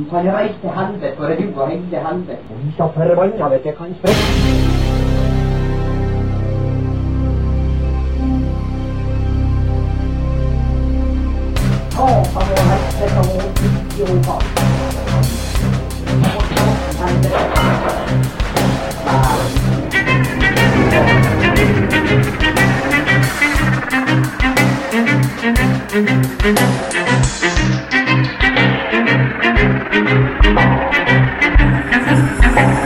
[0.00, 2.38] Du kan reise til helvete, for du og hele helvete.
[2.64, 3.74] Vi så forbanna vet jeg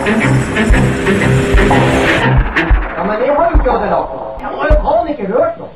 [0.00, 0.06] Ja,
[3.04, 4.28] men jeg har jo ikke ødelagt noe.
[4.40, 5.68] Jeg har jo faen ikke hørt noe.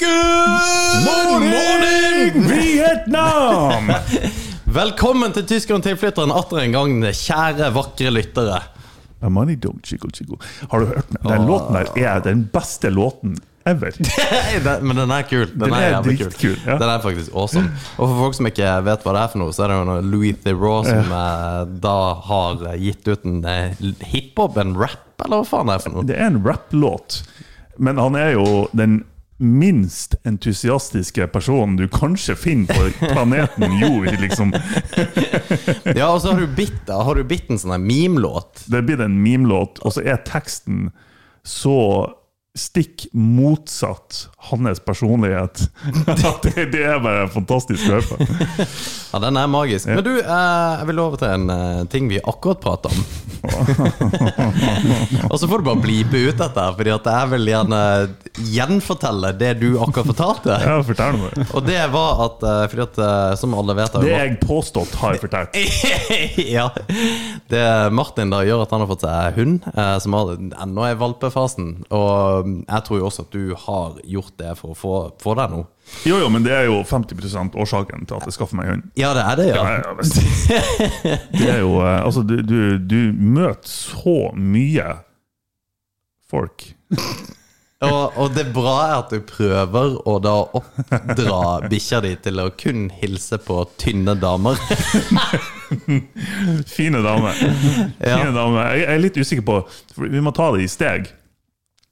[0.00, 2.48] Good morning!
[2.48, 3.84] Vietnam!
[4.78, 8.58] Velkommen til Tyskeren tilflytteren atter en gang, kjære, vakre lyttere.
[9.20, 10.34] A money don't chico chico.
[10.70, 11.20] Har du hørt den?
[11.28, 13.32] Den låten der er den beste låten
[13.70, 13.98] ever.
[14.86, 15.46] Men den er kul.
[15.50, 16.56] Den, Den er, er jævlig kul.
[16.66, 16.78] ja.
[16.80, 17.72] Den er faktisk awesome.
[17.96, 19.98] Og for folk som ikke vet hva det er for noe, så er det jo
[20.12, 21.66] Louis Theroux som ja.
[21.88, 21.98] da
[22.30, 26.08] har gitt ut en eh, hiphop, en rap, eller hva faen det er for noe.
[26.08, 27.22] Det er en rapplåt,
[27.78, 29.02] men han er jo den
[29.38, 34.52] minst entusiastiske personen du kanskje finner på planeten jord, liksom.
[35.98, 38.64] Ja, og så har du bitt, har du bitt en sånn memelåt.
[38.66, 40.88] Det blir en memelåt, og så er teksten
[41.46, 41.78] så
[42.58, 45.70] stikk motsatt hans personlighet.
[46.42, 48.66] Det, det er bare fantastisk å høre på.
[49.08, 49.88] Ja, den er magisk.
[49.88, 53.00] Men du, eh, jeg vil over til en eh, ting vi akkurat prata om.
[55.30, 57.80] og så får du bare blipe ut dette, Fordi at jeg vil gjerne
[58.52, 60.58] gjenfortelle det du akkurat fortalte.
[60.62, 61.38] Ja, fortell meg.
[61.48, 63.00] Og det var at, eh, fordi at
[63.40, 65.58] som alle vet Det jeg påstått har jeg fortalt.
[66.58, 66.68] ja.
[67.48, 69.68] Det Martin da gjør at han har fått seg hund,
[70.04, 71.72] som ennå er i valpefasen.
[71.94, 75.34] Og mm, jeg tror jo også at du har gjort det for å få, få
[75.38, 75.68] deg noe.
[76.04, 78.84] Jo, jo, men det er jo 50% årsaken til at jeg skaffer meg hund.
[78.98, 79.64] Ja, det er det, ja.
[79.64, 81.16] Ja, ja.
[81.32, 84.98] Det er jo eh, Altså, du, du, du møter så mye
[86.28, 86.68] folk.
[87.78, 92.48] Og, og det bra er at du prøver å da oppdra bikkja di til å
[92.58, 94.58] kun hilse på tynne damer.
[96.76, 97.38] Fine damer.
[97.38, 98.64] Fine dame.
[98.72, 99.60] Jeg jeg er litt usikker på
[100.08, 101.06] Vi må ta det i steg.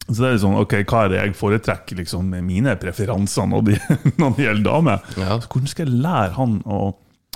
[0.07, 3.65] Så det er sånn, ok, Hva er det jeg foretrekker liksom, med mine preferanser når
[3.67, 3.79] det,
[4.23, 5.03] når det gjelder damer?
[5.19, 5.39] Ja.
[5.43, 6.81] Hvordan skal jeg lære han å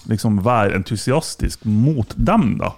[0.09, 2.55] liksom være entusiastisk mot dem?
[2.63, 2.71] da?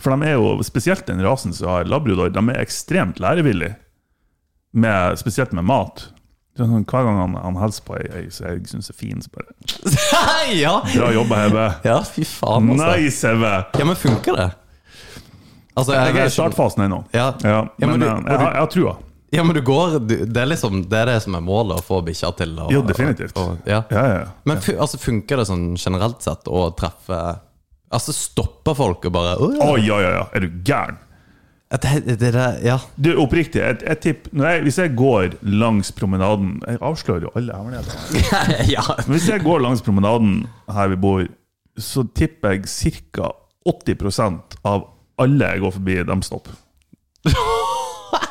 [0.00, 3.76] For de er jo, spesielt den rasen som har labrador, de er ekstremt lærevillige.
[4.74, 6.08] Med, spesielt med mat.
[6.58, 9.30] Sånn, hver gang han, han hilser på ei, ei som jeg syns er fin, så
[9.34, 9.54] bare
[10.64, 10.72] ja.
[10.88, 11.64] Bra jobba, Hebe.
[11.90, 12.90] ja, fy faen, altså.
[12.96, 13.52] Nice, Hebe!
[13.78, 14.48] Ja, men funker det?
[15.74, 17.00] Altså, Jeg er i startfasen ennå.
[17.14, 17.32] Ja.
[17.42, 18.94] Ja, Ja, men men, du- jeg, jeg, har- jeg har trua.
[19.34, 22.00] Ja, men du går Det er liksom Det er det som er målet, å få
[22.06, 23.36] bikkja til å Ja, definitivt.
[23.40, 23.82] Og, ja.
[23.90, 24.26] Ja, ja.
[24.46, 27.20] Men altså, funker det sånn generelt sett å treffe
[27.94, 29.66] Altså stopper folk og bare Å ja.
[29.66, 30.28] Å, ja, ja, ja.
[30.34, 31.00] Er du gæren?
[31.74, 32.76] Det, det, det, ja.
[32.94, 38.68] Du, oppriktig, jeg tipper jeg, Hvis jeg går langs promenaden Jeg avslører jo alle hemmeligheter.
[38.76, 38.84] ja.
[39.06, 41.24] Men Hvis jeg går langs promenaden her vi bor,
[41.80, 43.32] så tipper jeg ca.
[43.66, 44.86] 80% av
[45.18, 46.60] alle jeg går forbi, de stopper.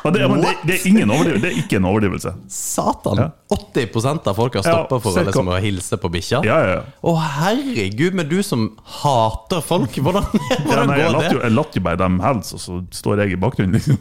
[0.04, 1.40] Det, men det, det, er ingen overdrivelse.
[1.40, 2.32] det er ikke en overdrivelse.
[2.52, 3.20] Satan!
[3.22, 3.28] Ja.
[3.56, 6.42] 80% av folk har stoppa for å, liksom, å hilse på bikkja.
[6.44, 6.82] Ja, ja, ja.
[7.00, 8.66] Å, herregud, men du som
[9.00, 10.28] hater folk, hvordan,
[10.66, 11.32] hvordan nei, går jo, det?
[11.38, 13.80] jeg latt jo bare dem helse, og så står jeg i bakgrunnen.
[13.80, 13.96] Liksom.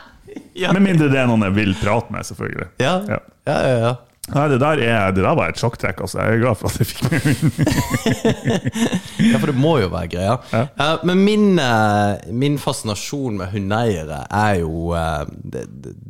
[0.72, 2.70] Med mindre det er noen jeg vil prate med, selvfølgelig.
[2.80, 2.96] Ja.
[3.10, 3.20] ja,
[3.50, 3.94] ja, ja.
[4.32, 5.98] Nei, det der, er, det der var et sjokktrekk.
[6.00, 6.18] Altså.
[6.22, 7.50] Jeg er glad for at jeg fikk med hunden.
[9.34, 10.36] Ja, for det må jo være greia.
[10.54, 15.24] Eh, men min, uh, min fascinasjon med hundeeiere er jo uh,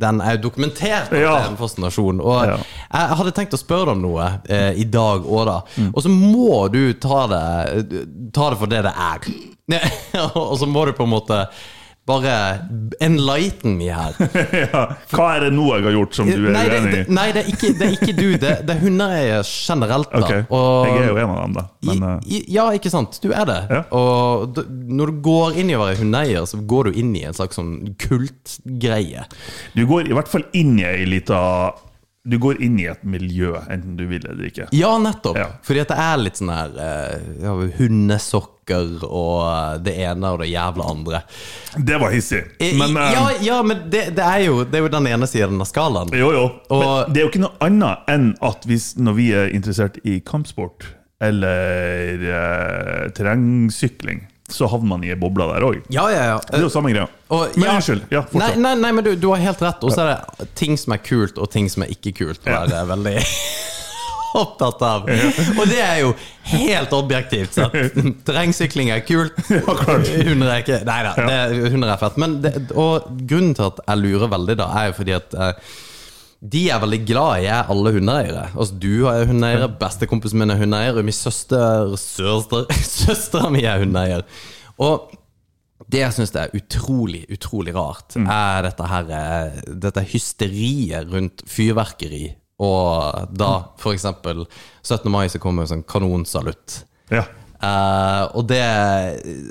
[0.05, 1.35] Den er jo dokumentert at Ja.
[1.39, 2.21] det er en fascinasjon.
[2.23, 2.57] Og Ja.
[2.93, 5.59] jeg hadde tenkt å spørre deg om noe eh, i dag òg, da.
[5.77, 5.91] Mm.
[5.95, 7.45] Og så må du ta det,
[8.35, 9.31] ta det for det det er.
[10.39, 11.39] og så må du på en måte
[12.05, 12.33] Bare
[13.01, 14.13] enlighten me her.
[14.65, 14.81] ja.
[15.09, 17.05] Hva er det nå jeg har gjort som du er Nei, uenig i?
[17.17, 18.27] nei, det er ikke, det er ikke du.
[18.43, 20.11] Det, det er hundeeiere generelt.
[20.13, 21.65] da Ok, Og- Jeg er jo en av dem, da.
[21.89, 23.17] Men eh, I, i, ja, ikke sant.
[23.25, 23.57] Du er det.
[23.73, 23.81] Ja.
[23.97, 24.61] Og du,
[25.01, 27.57] når du går inn i å være hundeeier, så går du inn i en slags
[27.57, 27.73] sånn
[28.05, 29.25] kultgreie.
[29.75, 31.41] du går i hvert fall inn i ei lita
[32.27, 34.65] Du går inn i et miljø, enten du vil eller ikke.
[34.73, 35.37] Ja, nettopp.
[35.37, 35.51] Ja.
[35.63, 40.41] Fordi at det er litt sånn her eh, ja, hundesokker og eh, det ene og
[40.41, 41.21] det jævla andre.
[41.77, 42.41] Det var hissig.
[42.81, 45.61] Men eh, ja, ja, men det, det, er jo, det er jo den ene siden
[45.61, 46.15] av skalaen.
[46.17, 46.47] Jo, jo.
[46.73, 50.01] Og- Men det er jo ikke noe annet enn at hvis, når vi er interessert
[50.09, 50.89] i kampsport
[51.25, 55.79] eller eh, terrengsykling, så havner man i ei boble der òg.
[55.95, 56.39] Ja, ja, ja.
[56.51, 57.07] Det er jo samme greia.
[57.33, 57.75] Og- Men ja.
[57.79, 58.03] unnskyld.
[58.13, 59.83] Ja, Nei, nei, nei, men du, du har helt rett.
[59.83, 62.41] Og så er det ting som er kult, og ting som er ikke kult.
[62.45, 62.83] Og Ja.
[62.83, 63.17] er veldig
[64.35, 65.09] opptatt av.
[65.09, 66.09] Og det er jo
[66.51, 67.69] helt objektivt Så
[68.27, 69.37] Terrengsykling er kult.
[69.49, 71.13] Hunder er ikke Nei da,
[71.71, 72.17] hunder er fett.
[72.21, 75.53] Men det, og grunnen til at jeg lurer veldig, da, er jo fordi at eh,
[76.45, 78.49] de er veldig glad i er alle hundeeiere.
[78.53, 83.81] Altså Du er hundeeier, bestekompisen min er hundeeier, og min søster Søster Søstera mi er
[83.81, 84.27] hundeeier.
[84.85, 85.13] Og
[85.91, 92.27] det jeg syns er utrolig, utrolig rart, er dette her eh, Dette hysteriet rundt fyrverkeri.
[92.65, 94.45] Og da for eksempel
[94.85, 95.11] 17.
[95.11, 96.85] mai så kommer en sånn kanonsalutt.
[97.13, 97.25] Ja.
[97.65, 98.65] Eh, og det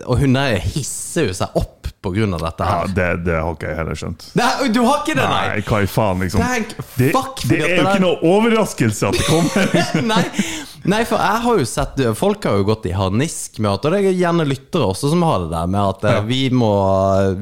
[0.06, 2.90] Og hundeeiere hisser jo seg opp av dette ja, her.
[2.92, 4.26] det, det har ikke jeg heller skjønt.
[4.36, 5.44] Nei, du har ikke det, nei!
[5.54, 6.42] Nei, hva i faen, liksom.
[6.44, 9.78] Tenk, fuck, det det, er jo ikke noe overraskelse at det kommer.
[10.12, 10.24] nei,
[10.90, 13.94] nei, for jeg har jo sett Folk har jo gått i harnisk med at Og
[13.94, 16.22] det er gjerne lyttere også som har det der med at ja.
[16.28, 16.72] vi, må,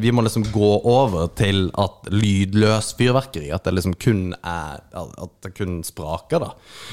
[0.02, 5.34] vi må liksom gå over til at lydløs fyrverkeri At det liksom kun er At
[5.46, 6.52] det kun spraker, da.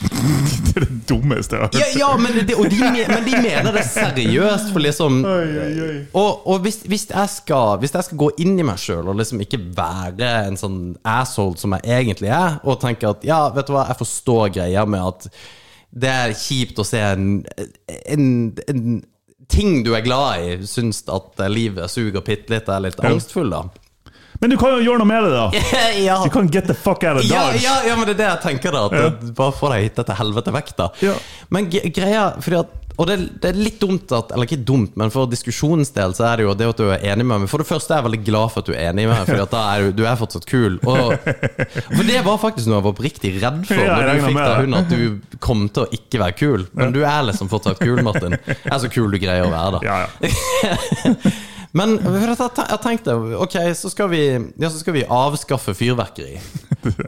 [0.69, 1.79] det er det dummeste jeg har hørt.
[1.81, 5.71] Ja, ja men, det, og de, men de mener det seriøst, for liksom Oi, oi,
[5.85, 5.97] oi.
[6.19, 9.19] Og, og hvis, hvis, jeg skal, hvis jeg skal gå inn i meg sjøl og
[9.19, 13.69] liksom ikke være en sånn asshole som jeg egentlig er, og tenke at ja, vet
[13.69, 15.31] du hva, jeg forstår greia med at
[15.91, 17.29] det er kjipt å se en,
[17.89, 18.27] en,
[18.69, 18.83] en
[19.49, 23.65] ting du er glad i, syns at livet suger bitte litt, er litt angstfull, da.
[24.41, 25.47] Men du kan jo gjøre noe med det, da.
[26.09, 26.19] ja.
[26.23, 27.63] Du kan get the fuck out of Ja, Dodge.
[27.65, 29.99] ja, ja, men det er det jeg tenker da at det- Bare få deg hit
[29.99, 31.15] til helvete vekk da Ja.
[31.51, 35.11] Men greia fordi at, Og det, det er litt dumt at Eller ikke dumt, men
[35.15, 37.63] for diskusjonens del Så er det jo det at du er enig med meg For
[37.63, 39.65] det første er jeg veldig glad for at du er enig med meg Fordi da
[39.75, 41.13] er du, du er fortsatt kul og,
[41.99, 44.63] For det var faktisk noe jeg var oppriktig redd for Ja, Når du fikk deg
[44.63, 48.03] hund At du kom til å ikke være kul Men du er liksom fortsatt kul,
[48.07, 51.15] Martin Jeg er så kul du greier å være da Ja, ja.
[51.79, 54.23] men jeg tenkte Ok, så skal vi
[54.59, 56.37] Ja, så skal vi avskaffe fyrverkeri.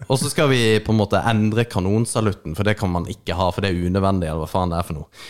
[0.08, 3.50] Og så skal vi på en måte endre kanonsalutten, for det kan man ikke ha,
[3.54, 5.24] for det er unødvendig, eller hva faen det er for noe.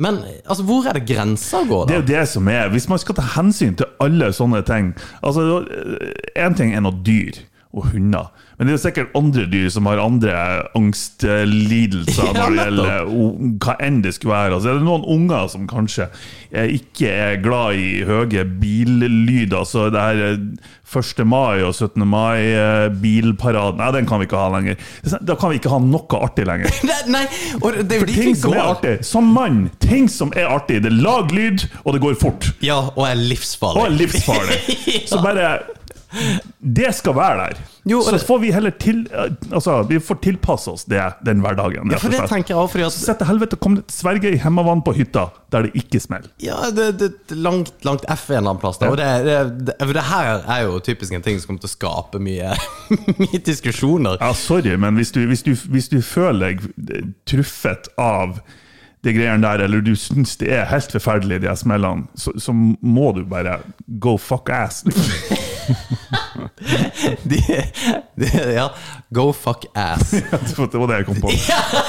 [0.00, 1.90] Men altså, hvor er det grensa går, da?
[1.90, 2.70] Det er jo det som er.
[2.72, 5.60] Hvis man skal ta hensyn til alle sånne ting Altså,
[6.40, 7.36] Én ting er noe dyr
[7.70, 10.32] og hunder, men det er sikkert andre dyr som har andre
[10.76, 13.12] angstlidelser når det gjelder
[13.62, 14.56] hva enn det skulle være.
[14.56, 16.08] Altså, er det noen unger som kanskje
[16.50, 20.44] eh, ikke er glad i høye billyder, så det her eh,
[20.90, 21.22] 1.
[21.30, 22.02] mai og 17.
[22.10, 24.80] mai-bilparaden Nei, den kan vi ikke ha lenger.
[25.22, 26.74] Da kan vi ikke ha noe artig lenger.
[27.14, 27.22] Nei,
[27.60, 30.92] og det jo For ting som er artig, som mann, ting som er artig, det
[30.96, 32.50] lager lyd, og det går fort.
[32.66, 33.78] Ja, og er livsfarlig.
[33.78, 34.58] Og er livsfarlig.
[35.10, 35.52] Så bare
[36.58, 37.58] Det skal være der.
[37.88, 39.06] Jo, så det- får vi heller til
[39.52, 41.90] Altså, vi får tilpasse oss det den hverdagen.
[41.90, 44.36] Ja, for det tenker jeg også, fordi at Sett til helvete, kom det Sverige i
[44.42, 46.28] hemmevann på hytta der det ikke smeller.
[46.42, 48.78] Ja, det, det, det langt, langt F en eller annen plass.
[48.78, 48.90] Da.
[48.90, 51.76] Og det, det, det, det her er jo typisk en ting som kommer til å
[51.76, 52.52] skape mye,
[53.22, 54.18] mye diskusjoner.
[54.20, 58.40] Ja, sorry, men hvis du, hvis du, hvis du føler deg truffet av
[59.02, 63.12] de greiene der, eller du syns det er helt forferdelig, de smellene, så, så må
[63.16, 63.60] du bare
[63.98, 64.82] go fuck ass.
[67.22, 67.40] De,
[68.14, 68.66] de, ja,
[69.08, 70.10] go fuck ass.
[70.72, 71.30] det var det jeg kom på.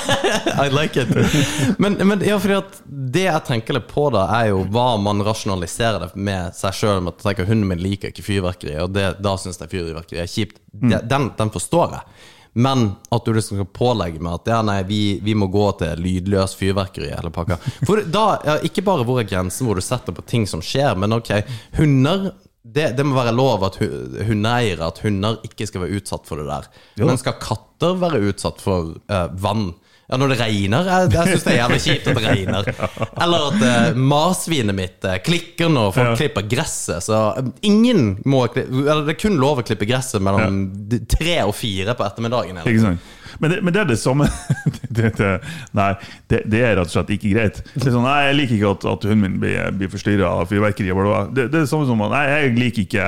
[0.66, 1.78] I like it.
[1.80, 2.38] Men, men ja,
[2.86, 7.02] det jeg tenker litt på, da er jo hva man rasjonaliserer det med seg sjøl.
[7.04, 10.30] Med at tenker hunden min liker ikke fyrverkeri, og det, da syns jeg fyrverkeri er
[10.32, 10.62] kjipt.
[10.72, 11.02] Mm.
[11.10, 12.22] den, den forstår jeg.
[12.54, 16.02] Men at du liksom skal pålegge meg at ja, nei, vi, vi må gå til
[16.04, 17.58] lydløs fyrverkeri eller pakka.
[17.88, 20.98] For da, ja, ikke bare hvor er grensen hvor du setter på ting som skjer,
[21.00, 21.32] men ok,
[21.80, 22.32] hunder
[22.64, 26.38] det, det må være lov at hu- hundeeiere at hunder ikke skal være utsatt for
[26.42, 26.68] det der.
[27.02, 29.72] Men skal katter være utsatt for uh, vann?
[30.12, 30.88] Ja, når det regner.
[30.92, 32.66] Jeg, jeg syns det er jævlig kjipt at det regner.
[33.24, 36.18] Eller at uh, marsvinet mitt uh, klikker når folk Ja.
[36.20, 37.06] klipper gresset.
[37.08, 40.60] Så uh, ingen må Eller det er kun lov å klippe gresset mellom
[40.92, 41.00] ja.
[41.16, 42.60] tre og fire på ettermiddagen.
[42.60, 42.76] Eller?
[42.76, 43.10] Ikke sant?
[43.42, 44.28] Men det, men det er det samme
[44.96, 45.30] det, det,
[45.78, 45.92] Nei,
[46.30, 47.58] det, det er rett og slett ikke greit.
[47.74, 50.46] Det er sånn, nei, Jeg liker ikke at, at hunden min blir, blir forstyrra av
[50.52, 50.90] fyrverkeri.
[50.94, 53.06] Det, det er det samme som Nei, jeg liker ikke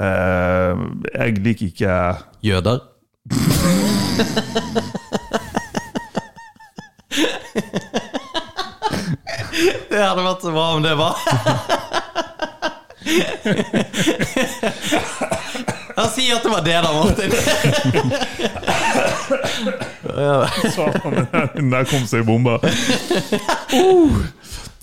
[0.00, 0.72] uh,
[1.12, 1.92] Jeg liker ikke
[2.46, 2.78] Jøder.
[9.90, 11.14] det hadde vært så bra om det var
[15.96, 17.32] Han sier at det var det da, Martin.
[20.76, 22.58] Satan, der kom seg bomba.
[23.72, 24.22] Uh,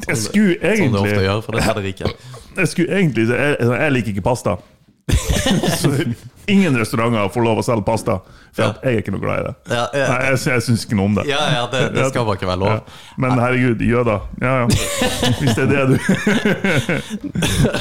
[0.08, 2.14] jeg skulle Som du ofte egentlig gjør for det er det rike.
[2.58, 4.58] Jeg skulle egentlig jeg, jeg liker ikke pasta.
[5.78, 5.90] Så
[6.48, 8.18] ingen restauranter får lov å selge pasta,
[8.56, 9.54] for at jeg er ikke noe glad i det.
[9.76, 10.06] Ja, ja.
[10.12, 11.26] Nei, jeg, jeg syns ikke noe om det.
[11.28, 12.72] Ja, ja, det, det skal bare ikke være lov.
[12.72, 13.16] Ja.
[13.24, 14.28] Men herregud, jøder.
[14.44, 14.66] Ja, ja.
[15.42, 15.98] Hvis det er det du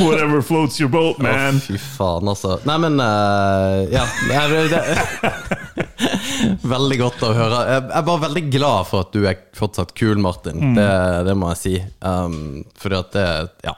[0.02, 1.62] Whatever floats your boat, Å, man.
[1.62, 2.59] fy faen, altså.
[2.69, 4.07] Nei, men uh, Ja.
[4.26, 4.83] Men det,
[6.75, 7.62] veldig godt å høre.
[7.68, 10.61] Jeg er bare veldig glad for at du er fortsatt kul, Martin.
[10.61, 10.76] Mm.
[10.78, 10.90] Det,
[11.28, 11.75] det må jeg si.
[12.04, 13.26] Um, fordi at det
[13.68, 13.76] Ja.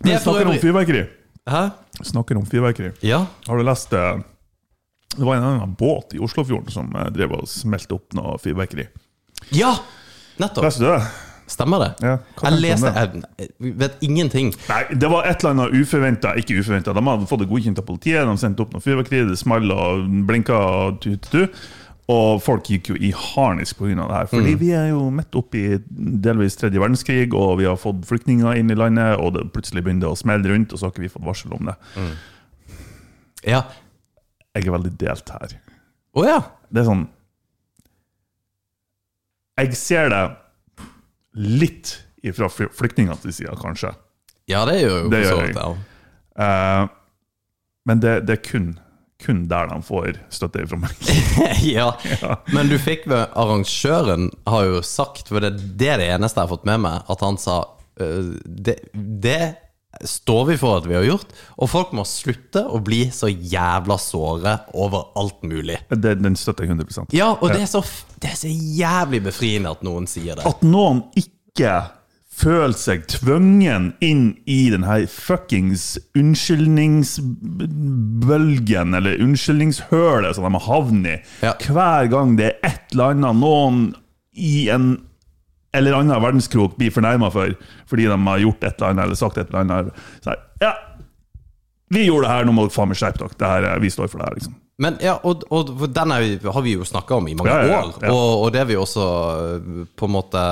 [0.00, 1.04] Det er snakker om fyrverkeri.
[1.50, 1.62] Hæ?
[2.08, 2.92] Snakker om fyrverkeri.
[3.04, 3.24] Ja.
[3.46, 4.04] Har du lest det?
[5.16, 8.86] Det var en annen båt i Oslofjorden som eh, drev og smelte opp noe fyrverkeri.
[9.56, 9.74] Ja!
[10.40, 10.64] Nettopp.
[10.64, 11.02] Leste du det?
[11.50, 11.90] Stemmer det?
[12.04, 12.12] Ja,
[12.44, 14.52] jeg leste Jeg jeg vet ingenting.
[14.68, 16.36] Nei, det var et eller annet uforventa.
[16.38, 16.94] Ikke uforventa.
[16.94, 18.22] De hadde fått det godkjent av politiet.
[18.28, 20.60] De sendte opp noe fyrverkeri, det small og blinka
[22.10, 23.94] og folk gikk jo i harnisk pga.
[23.94, 24.28] det her.
[24.32, 28.72] Fordi vi er jo midt oppi delvis tredje verdenskrig, og vi har fått flyktninger inn
[28.72, 31.12] i landet, og det plutselig begynner det å smelle rundt, og så har ikke vi
[31.12, 31.76] fått varsel om det.
[33.46, 33.62] Ja.
[34.56, 35.54] Jeg er veldig delt her.
[36.18, 36.40] Å ja.
[36.70, 37.08] Det er sånn
[39.60, 40.20] Jeg ser det
[41.36, 41.96] litt
[42.36, 43.94] fra flyktningenes side, kanskje.
[44.50, 45.64] Ja, det gjør jo Det for så gjør vidt jeg.
[45.64, 46.46] ja.
[46.46, 46.88] Eh,
[47.88, 48.66] men det, det er kun,
[49.24, 51.10] kun der de får støtte fra meg.
[51.76, 51.88] ja.
[52.52, 56.48] Men du fikk med Arrangøren har jo sagt, for det, det er det eneste jeg
[56.48, 57.62] har fått med meg, at han sa
[58.02, 59.40] uh, det, det
[60.04, 61.28] står vi for at vi har gjort,
[61.60, 65.78] og folk må slutte å bli så jævla såre over alt mulig.
[65.90, 67.80] Det, den støtter jeg 100% Ja, og det er, så,
[68.22, 70.44] det er så jævlig befriende at noen sier det.
[70.48, 71.72] At noen ikke
[72.40, 81.12] føler seg tvungen inn i den her fuckings unnskyldningsbølgen, eller unnskyldningshølet som de har havnet
[81.12, 81.14] i.
[81.44, 81.52] Ja.
[81.66, 83.76] Hver gang det er et eller annet noen
[84.40, 84.86] i en
[85.76, 87.52] eller annen verdenskrok blir fornærma for
[87.90, 90.00] fordi de har gjort et eller annet eller sagt et eller annet.
[90.24, 90.72] Så ja,
[91.94, 93.74] vi gjorde det her, nå må dere faen meg skjerpe dere.
[93.74, 94.56] Er- Vi står for det her, liksom.
[94.80, 97.80] Men ja, og, og den har vi jo snakka om i mange Ja, ja, ja,
[97.84, 98.12] år.
[98.14, 99.06] Og, og det har vi også
[99.60, 100.44] øh, på en måte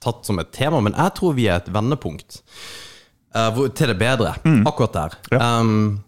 [0.00, 0.80] tatt som et tema.
[0.80, 2.38] Men jeg tror vi er et vendepunkt
[3.36, 4.32] uh, til det bedre,
[4.64, 5.18] akkurat der.
[5.34, 5.42] Mm.
[5.42, 6.00] Um,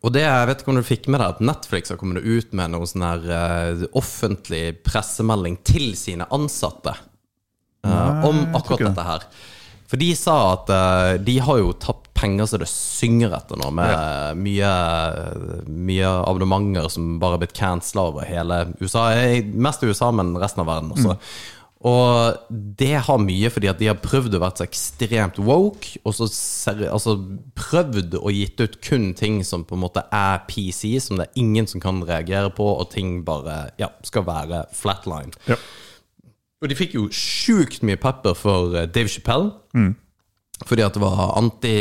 [0.00, 2.54] og det, jeg vet ikke om du fikk med deg at Netflix har kommet ut
[2.56, 6.94] med noen sånn her uh, offentlig pressemelding til sine ansatte
[7.86, 9.26] eh, om akkurat dette her.
[9.90, 13.70] For de sa at uh, de har jo tapt penger så det synger etter nå,
[13.74, 14.72] med mye,
[15.66, 19.08] mye abonnementer som bare har blitt cancela over hele USA.
[19.16, 21.16] Eh, Mest i USA, men resten av verden også.
[21.88, 26.12] Og det har mye fordi at de har prøvd å være så ekstremt woke, og
[26.12, 26.28] så
[26.92, 27.14] altså
[27.56, 31.40] prøvd å gitt ut kun ting som på en måte er PC, som det er
[31.40, 35.32] ingen som kan reagere på, og ting bare ja, skal være flatline.
[35.48, 35.56] Ja.
[36.60, 39.50] Og de fikk jo sjukt mye pepper for eh, Dave Chappelle.
[40.68, 41.76] Fordi at det var antitrans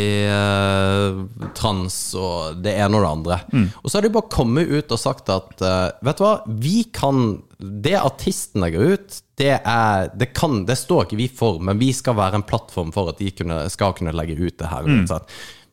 [2.15, 3.37] og det ene og det andre.
[3.83, 6.83] Og så har de bare kommet ut og sagt at eh, Vet du hva, vi
[6.95, 11.75] kan Det artisten legger ut, det er Det kan, det står ikke vi for, men
[11.81, 14.83] vi skal være en plattform for at de kunne, skal kunne legge ut det her.
[14.87, 15.07] Mm.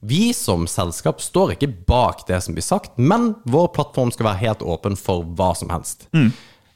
[0.07, 4.43] Vi som selskap står ikke bak det som blir sagt, men vår plattform skal være
[4.43, 6.09] helt åpen for hva som helst.
[6.11, 6.31] Eh,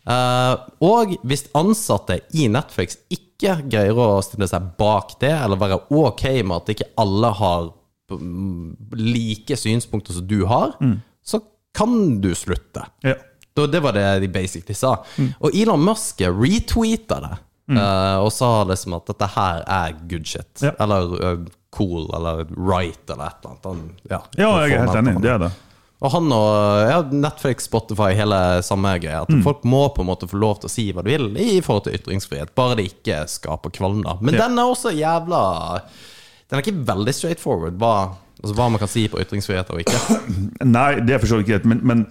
[0.09, 6.25] og hvis ansatte i Netflix ikke greier å stille seg bak det, eller være ok
[6.45, 7.69] med at ikke alle har
[8.13, 10.75] mm, like synspunkter som du har,
[11.25, 11.41] så
[11.77, 12.85] kan du slutte.
[13.07, 13.15] Ja.
[13.61, 14.95] Det var det de basically sa.
[15.41, 17.37] Og Elon Musk retweeta det.
[17.77, 20.63] eh, og sa liksom at dette her er good shit.
[20.65, 20.73] Ja.
[20.81, 21.43] Eller eh,
[21.77, 23.67] cool, eller right, eller et eller annet.
[23.69, 25.21] Han, ja, ja, jeg er helt enig.
[25.23, 25.51] Det er det.
[26.01, 29.19] Og han og ja, Netflix, Spotify, hele samme greia.
[29.27, 31.59] At folk må på en måte få lov til å si hva de vil i
[31.61, 34.01] forhold til ytringsfrihet, bare det ikke skaper kvalm.
[34.07, 34.47] da Men Ja.
[34.49, 35.43] den er også jævla
[36.49, 40.01] Den er ikke veldig straightforward hva, altså, hva man kan si på ytringsfrihet og ikke.
[40.65, 42.07] Nei, det er for så vidt greit, men, men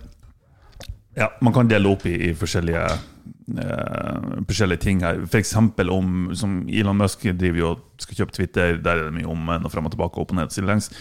[1.17, 2.85] ja, man kan dele opp i, i forskjellige
[3.57, 5.19] eh, forskjellige ting her.
[5.25, 5.55] F.eks.
[5.89, 8.77] om som Elon Musk driver jo skal kjøpe Twitter.
[8.77, 10.91] Der er det mye om og frem og tilbake, opp og ned, sidelengs.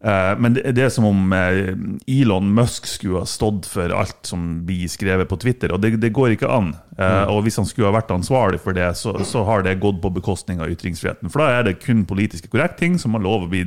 [0.00, 1.70] Eh, men det, er som om eh,
[2.18, 6.12] Elon Musk skulle ha stått for alt som blir skrevet på Twitter, og det, det
[6.16, 6.74] går ikke an.
[6.98, 10.02] Eh, Og hvis han skulle ha vært ansvarlig for det, så, så har det gått
[10.04, 11.32] på bekostning av ytringsfriheten.
[11.32, 13.64] For da er det kun politiske korrekte ting som har lov å bli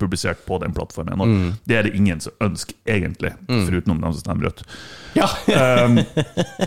[0.00, 1.20] publisert på den plattformen.
[1.20, 4.64] Og det er det ingen som ønsker, egentlig, foruten dem som stemmer rødt.
[5.16, 5.28] Ja.
[5.84, 6.00] Um,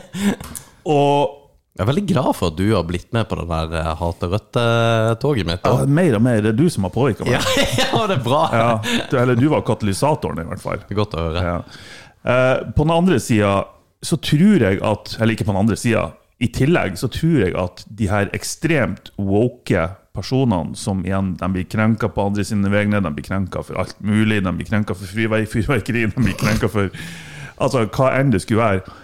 [0.99, 1.38] og
[1.79, 5.47] Jeg er veldig glad for at du har blitt med på det der Hate rødt-toget
[5.47, 5.63] mitt.
[5.63, 7.37] ja, mer og mer, det er du som har påvirka meg.
[7.79, 8.41] Ja, ja, det er bra.
[8.51, 8.69] Ja,
[9.07, 10.81] du, eller du var katalysatoren, i hvert fall.
[10.83, 11.43] Det er godt å høre.
[11.45, 11.55] Ja.
[12.27, 13.53] Eh, på den andre sida
[14.03, 16.09] så tror jeg at Eller ikke på den andre sida.
[16.39, 21.67] I tillegg så tror jeg at de her ekstremt woke personene som igjen de blir
[21.71, 25.07] krenka på andre sine vegne, de blir krenka for alt mulig, de blir krenka for
[25.15, 26.91] fyrverk- fyrverkeri, de blir krenka for
[27.59, 28.97] Altså hva enn det skulle være.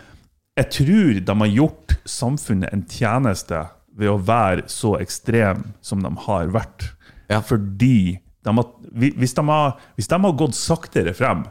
[0.56, 6.12] Jeg tror de har gjort samfunnet en tjeneste ved å være så ekstrem som de
[6.28, 6.92] har vært.
[7.32, 7.42] Ja.
[7.44, 11.46] Fordi de har, hvis, de har, hvis de har gått saktere frem,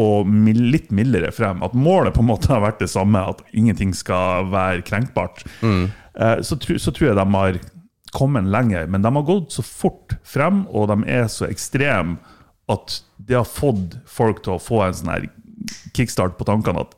[0.00, 3.92] og litt mildere frem, at målet på en måte har vært det samme, at ingenting
[3.94, 5.82] skal være krenkbart, mm.
[6.40, 7.58] så, tru- så tror jeg de har
[8.16, 8.88] kommet lenger.
[8.88, 12.16] Men de har gått så fort frem, og de er så ekstreme
[12.72, 15.28] at det har fått folk til å få en sånn her
[15.92, 16.96] kickstart på tankene at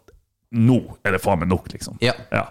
[0.55, 1.99] nå er det faen meg nok, liksom.
[2.05, 2.13] Ja.
[2.33, 2.47] Ja.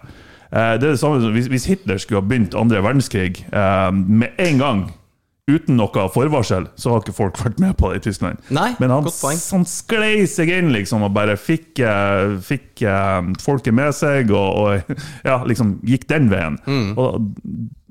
[0.52, 4.28] Eh, Det er det samme som hvis, Hitler skulle ha begynt andre verdenskrig eh, med
[4.38, 4.84] en gang,
[5.44, 8.40] uten noe forvarsel, så har ikke folk vært med på det i Tyskland.
[8.54, 13.76] Nei, Men han, han sklei seg inn liksom, og bare fikk, eh, fikk eh, folket
[13.76, 14.94] med seg, og, og
[15.28, 16.56] ja, liksom gikk den veien.
[16.64, 16.94] Mm.
[16.96, 17.28] Og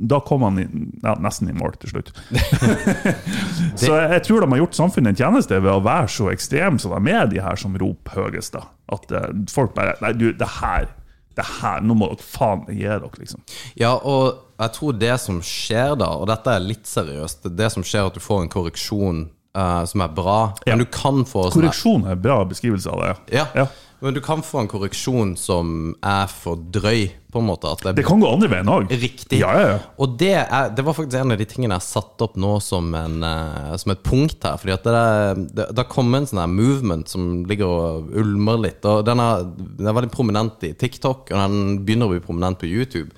[0.01, 0.65] da kom han i,
[1.03, 2.09] ja, nesten i mål til slutt.
[3.83, 6.97] så jeg, tror de har gjort samfunnet en tjeneste ved å være så ekstreme som
[6.97, 8.57] de er, de her som roper høyest.
[8.57, 8.65] da.
[8.97, 10.89] At eh, folk bare Nei, du, det her,
[11.37, 13.45] det her, nå må dere faen gi dere, liksom.
[13.77, 17.83] Ja, og jeg tror det som skjer da, og dette er litt seriøst, det som
[17.85, 19.23] skjer er at du får en korreksjon
[19.55, 20.75] uh, som er bra, Ja.
[20.75, 23.37] men du kan få sånn Korreksjon er en bra beskrivelse av det.
[23.37, 23.67] Ja, Ja.
[24.01, 27.65] men du kan få en korreksjon som er for drøy, på en måte.
[27.71, 28.91] At det, Det kan gå andre veien òg.
[28.91, 29.39] Riktig.
[29.39, 29.77] Ja, ja, ja.
[29.97, 32.91] Og det, er, det var faktisk en av de tingene jeg satte opp nå som,
[32.93, 34.59] en, eh, som et punkt her.
[34.61, 38.11] Fordi at det, er- det, det har kommet en sånn her movement som ligger og
[38.21, 38.85] ulmer litt.
[38.85, 39.47] Og den er,
[39.79, 43.09] den er veldig prominent i TikTok, og den begynner å bli prominent på YouTube.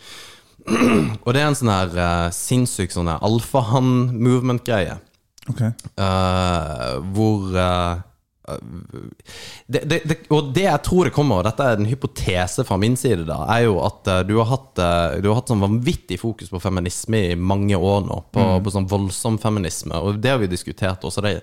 [0.66, 4.98] Og det er en sånn her uh, sinnssyk sånn alfahann-movement-greie.
[5.52, 5.70] Okay.
[5.94, 8.00] Uh, hvor eh,
[9.66, 12.78] det, det, det, Og det jeg tror det kommer, og dette er en hypotese fra
[12.78, 15.64] min side, da, er jo at eh, du har hatt, eh, du har hatt sånn
[15.64, 18.20] vanvittig fokus på feminisme i mange år nå.
[18.36, 19.98] På, på sånn voldsom feminisme.
[19.98, 21.26] Og det har vi diskutert også.
[21.26, 21.34] Det,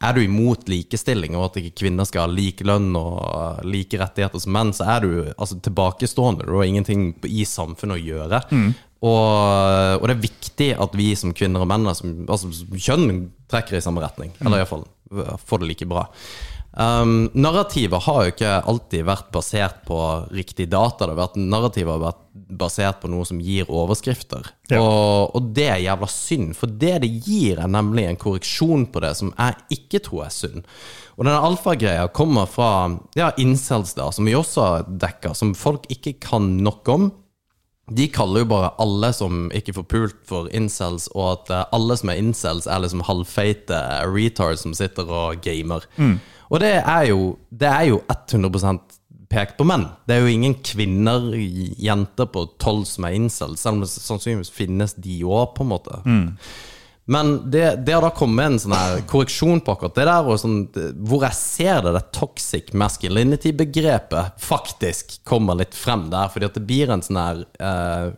[0.00, 4.00] er du imot likestilling og at ikke kvinner skal ha lik lønn og eh, like
[4.00, 6.48] rettigheter som menn, så er du altså, tilbakestående.
[6.48, 8.44] Du har ingenting i samfunnet å gjøre.
[9.06, 13.76] Og, og det er viktig at vi som kvinner og menn, som, altså kjønn, trekker
[13.76, 14.32] i samme retning.
[14.40, 16.06] Eller iallfall får det like bra.
[16.76, 19.96] Um, narrativet har jo ikke alltid vært basert på
[20.36, 21.06] riktig data.
[21.06, 22.20] Det har vært, narrativet har vært
[22.60, 24.50] basert på noe som gir overskrifter.
[24.68, 24.82] Ja.
[24.82, 29.02] Og, og det er jævla synd, for det det gir, er nemlig en korreksjon på
[29.06, 30.68] det som jeg ikke tror er synd.
[31.16, 32.70] Og denne alfagreia kommer fra
[33.16, 37.08] ja, incels, da, som vi også dekker, som folk ikke kan nok om.
[37.94, 41.94] De kaller jo bare alle som ikke får pult for incels, og at eh, alle
[42.00, 43.78] som er incels, er liksom halvfeite
[44.10, 45.86] retards som sitter og gamer.
[46.50, 48.80] Og det er jo, det er jo 100%
[49.30, 49.88] pekt på menn.
[50.06, 54.50] Det er jo ingen kvinner, jenter på 12 som er incels, selv om det sannsynligvis
[54.54, 56.02] finnes de òg, på en måte.
[57.06, 60.56] Men det, det har da kommet en sånn her korreksjon på akkurat det der, sånn,
[61.06, 66.64] hvor jeg ser det, det toxic masculinity-begrepet faktisk kommer litt frem der, fordi at det
[66.66, 68.08] blir en sånn her eh,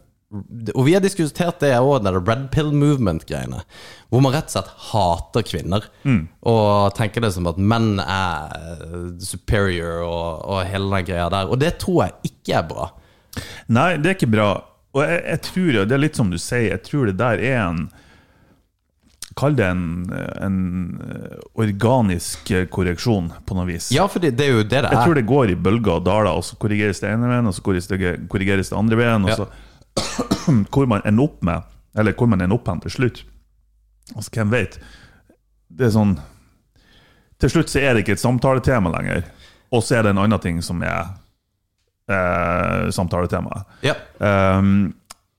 [0.73, 3.61] Og vi har diskutert det òg, det red pill movement-greiene,
[4.09, 5.85] hvor man rett og slett hater kvinner.
[6.49, 11.53] Og tenker det som at menn er eh, superior og, og hele den greia der.
[11.53, 12.91] Og det tror jeg ikke er bra.
[13.69, 14.51] Nei, det er ikke bra.
[14.97, 17.59] Og jeg, jeg tror, det er litt som du sier, jeg tror det der er
[17.69, 17.89] en
[19.39, 19.83] Kall det en,
[20.43, 20.55] en
[21.05, 23.93] eh, organisk eh, korreksjon, på noe vis.
[23.95, 24.91] Ja, for det, det er jo det det er.
[24.97, 27.55] Jeg tror det går i bølger og daler, og så korrigeres det ene veien, og
[27.55, 29.37] så korrigeres det, andre veien, Ja.
[29.39, 29.49] så
[30.75, 31.63] hvor man ender opp med,
[31.99, 33.23] eller hvor man ender opp hen til slutt.
[34.17, 34.79] Altså, hvem vet?
[35.69, 36.15] Det er sånn
[37.39, 39.27] Til slutt så er det ikke et samtaletema lenger,
[39.71, 41.13] og så er det en annen ting som er
[42.11, 43.69] eh, samtaletemaet.
[43.87, 43.95] Ja.
[44.19, 44.95] Um,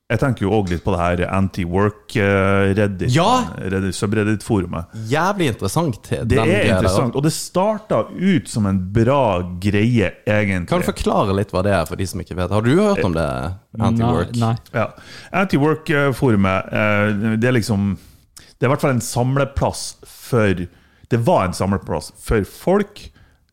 [0.09, 3.43] Jeg tenker jo òg litt på det her anti-work-reddit, Ja!
[3.61, 4.95] Reddit, subreddit-forumet.
[5.05, 5.99] Jævlig interessant.
[6.09, 6.63] Det er der.
[6.71, 10.69] interessant, og det starta ut som en bra greie, egentlig.
[10.71, 12.49] Kan du forklare litt hva det er, for de som ikke vet?
[12.49, 13.27] Har du hørt om det?
[13.77, 14.33] Anti-work?
[14.41, 14.55] Nei.
[14.73, 14.87] Ja.
[15.43, 17.91] Anti-work-forumet, eh, det er liksom
[18.59, 20.65] Det er i hvert fall en samleplass for
[21.09, 23.05] Det var en samleplass for folk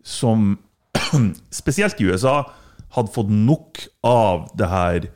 [0.03, 0.59] som,
[1.51, 2.47] spesielt i USA,
[2.97, 5.09] hadde fått nok av det her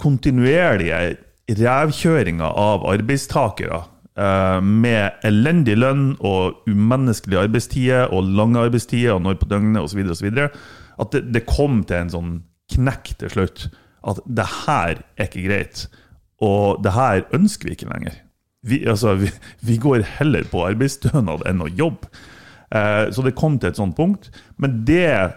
[0.00, 1.16] kontinuerlige
[1.60, 3.82] revkjøringa av arbeidstakere.
[4.16, 10.02] eh, Med elendig lønn og umenneskelige arbeidstider og lange arbeidstider og når på døgnet osv.
[10.10, 10.30] osv.
[11.00, 12.32] At det, det kom til en sånn
[12.74, 13.68] knekk til slutt.
[14.06, 15.86] At det her er ikke greit.
[16.40, 18.14] Og det her ønsker vi ikke lenger.
[18.62, 19.30] Vi, altså, vi,
[19.64, 22.08] vi går heller på arbeidsstønad enn å jobbe.
[22.70, 24.30] Eh, så det kom til et sånt punkt.
[24.56, 25.32] Men det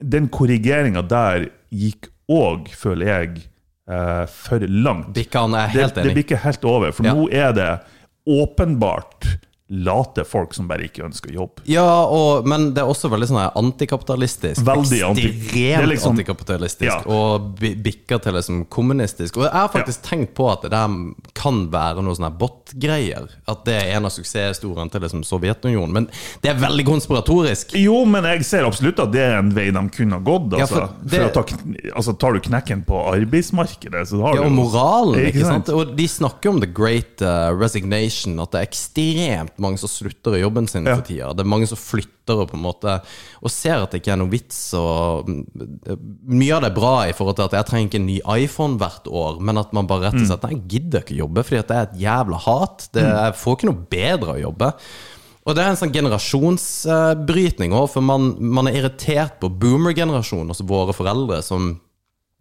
[0.00, 3.42] Den korrigeringa der gikk òg, føler jeg,
[3.90, 5.12] eh, for langt.
[5.16, 5.94] Bikkan er Det, enig.
[5.94, 7.14] det det blir ikke helt over, for Ja.
[7.14, 7.70] nå er det
[8.28, 9.26] åpenbart
[9.70, 11.60] late folk som bare ikke ønsker jobb.
[11.70, 14.64] Ja, og, men det er også veldig sånn antikapitalistisk.
[14.66, 16.90] Veldig anti- Ekstremt liksom- antikapitalistisk.
[16.90, 17.00] Ja.
[17.06, 19.36] Og bikker til liksom kommunistisk.
[19.38, 20.88] Og jeg har faktisk tenkt på at det der
[21.38, 23.28] kan være noe sånne bot-greier.
[23.48, 25.92] At det er en av suksesshistoriene til liksom Sovjetunionen.
[25.92, 26.08] Men
[26.42, 27.74] det er veldig konspiratorisk.
[27.78, 30.50] Jo, men jeg ser absolutt at det er en vei de kunne ha gått.
[30.58, 30.58] Altså.
[30.58, 31.44] Ja, for det- å ta,
[31.94, 35.66] altså, tar du knekken på arbeidsmarkedet, så har Ja, du og moralen, ikke sant?
[35.66, 35.68] sant?
[35.76, 40.36] Og de snakker om the great uh, resignation, at det er ekstremt mange som slutter
[40.38, 40.96] i jobben sin Ja.
[40.96, 41.30] for tida.
[41.36, 42.96] Det er mange som flytter og på en måte
[43.42, 45.44] Og ser at det ikke er noe vits og mm,
[46.30, 48.78] Mye av det er bra i forhold til at jeg trenger ikke en ny iPhone
[48.80, 51.60] hvert år, men at man bare rett og slett Nei, jeg gidder ikke jobbe fordi
[51.62, 52.88] at det er et jævla hat.
[52.94, 54.72] Det, jeg får ikke noe bedre å jobbe.
[55.48, 60.66] Og det er en sånn generasjonsbrytning òg, for man, man er irritert på boomer-generasjonen, altså
[60.68, 61.72] våre foreldre, som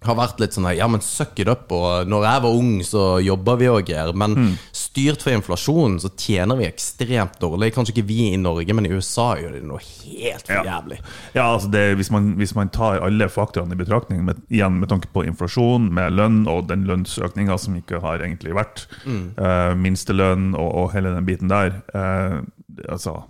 [0.02, 3.02] har vært litt sånn ja, men suck it up, og når jeg var ung, så
[3.22, 4.14] jobba vi òg her.
[4.14, 4.54] Men Mm.
[4.72, 7.74] styrt for inflasjonen, så tjener vi ekstremt dårlig.
[7.76, 10.64] Kanskje ikke vi i Norge, men i USA gjør de noe helt for Ja.
[10.64, 11.00] jævlig.
[11.36, 14.88] Ja, altså det, hvis, man, hvis man tar alle faktorene i betraktning, med, igjen med
[14.90, 19.34] tanke på inflasjon, med lønn og den lønnsøkninga som ikke har egentlig vært, Mm.
[19.38, 22.42] eh, minstelønn og, og hele den biten der eh,
[22.88, 23.24] Altså,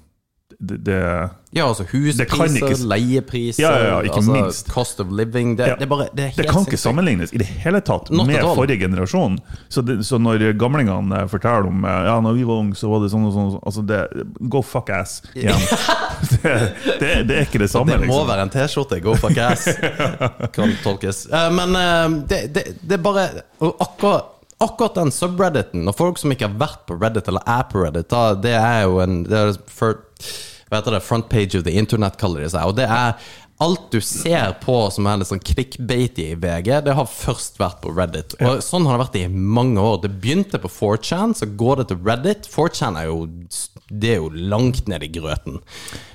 [0.60, 0.96] det, det
[1.56, 4.68] Ja, altså huspriser, ikke- leiepriser, Ja, ja, ja, ikke altså minst.
[4.70, 5.56] cost of living.
[5.58, 6.84] Det, det bare Det helt Det kan ikke sinnssykt.
[6.84, 9.40] sammenlignes i det hele tatt Not med forrige generasjon.
[9.70, 13.00] Så, så når gamlingene eh, forteller om eh, Ja, når vi var unge, så var
[13.06, 15.56] det sånn og sånn Altså, det Go fuck ass igjen.
[17.00, 18.28] det, er ikke det samme, Det må liksom.
[18.30, 19.00] være en T-skjorte.
[19.04, 19.66] Go fuck ass.
[20.56, 21.24] Kan tolkes.
[21.32, 21.74] Eh, Men
[22.28, 23.26] det, det, det er bare
[23.60, 27.82] akkurat, akkurat den subredditen, og folk som ikke har vært på Reddit eller er på
[27.86, 30.02] Reddit, da, det er jo en det er for,
[30.70, 31.04] Hva heter det?
[31.06, 32.70] Front page of the internet, kaller de seg.
[32.70, 33.16] Og det er
[33.60, 37.82] Alt du ser på som er litt sånn clickbaity i VG, det har først vært
[37.84, 38.38] på Reddit.
[38.40, 39.98] Og Sånn har det vært i mange år.
[40.06, 42.48] Det begynte på 4chan, så går det til Reddit.
[42.48, 43.26] 4chan er jo,
[43.92, 45.60] det er jo langt ned i grøten.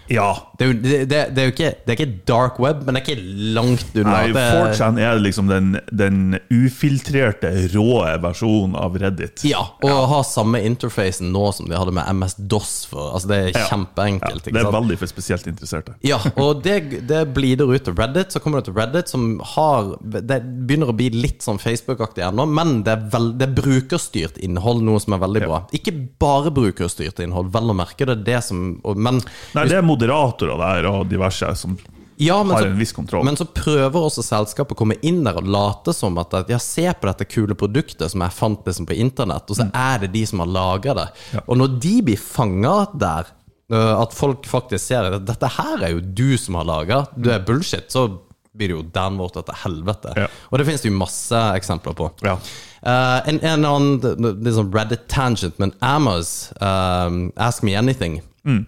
[0.08, 0.52] Ja.
[0.58, 2.94] Det er, jo, det, det, det er jo ikke, det er ikke dark web, men
[2.94, 4.10] det er ikke langt unna.
[4.10, 6.18] Nei, Det er- 4chan er liksom den, den
[6.52, 9.44] ufiltrerte, rå versjonen av Reddit.
[9.48, 12.74] Ja, og ha samme interfacen nå som de hadde med MS-DOS.
[12.92, 13.64] Altså Det er Ja.
[13.70, 14.44] kjempeenkelt.
[14.44, 15.94] Det ikke er veldig for spesielt interesserte.
[16.04, 18.32] Ja, og det, det blider ut til Reddit.
[18.32, 22.46] Så kommer det til Reddit, som har Det begynner å bli litt sånn Facebook-aktig ennå,
[22.48, 25.46] men det er, vel, det er brukerstyrt innhold, noe som er veldig Ja.
[25.48, 25.60] bra.
[25.72, 28.04] Ikke bare brukerstyrt innhold, vel å merke.
[28.06, 29.20] Det er det som Men
[29.54, 31.78] Nei, det er moderatorer der og diverse som
[32.22, 33.24] Ja, men har en viss kontroll.
[33.26, 36.85] men så prøver også selskapet å komme inn der og late som at ja, se
[36.94, 40.22] på dette kule produktet som jeg fant liksom på internett, og så er det de
[40.30, 41.07] som har laga det.
[41.35, 41.42] Ja.
[41.48, 43.33] Og når de blir fanga der,
[43.74, 47.33] øh, at folk faktisk ser at dette her er jo du som har laga, du
[47.35, 48.07] er bullshit, så
[48.54, 50.12] blir det jo downvotet til helvete.
[50.14, 50.28] Ja.
[50.52, 52.12] Og det finnes det jo masse eksempler på.
[52.22, 52.37] Ja.
[52.85, 58.66] Uh, en, en annen sånn Reddit tangent, men Amos, um, Ask Me Anything Mm.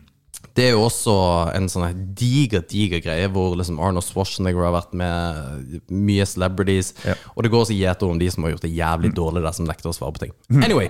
[0.57, 1.15] Det er jo også
[1.55, 6.95] en sånn diger, diger greie hvor liksom Arnold Schwarzenegger har vært med, mye celebrities.
[7.05, 7.15] Ja.
[7.37, 9.69] Og det går også gjeter om de som har gjort det jævlig dårlig der, som
[9.69, 10.33] nekter å svare på ting.
[10.49, 10.63] Mm.
[10.65, 10.89] Anyway,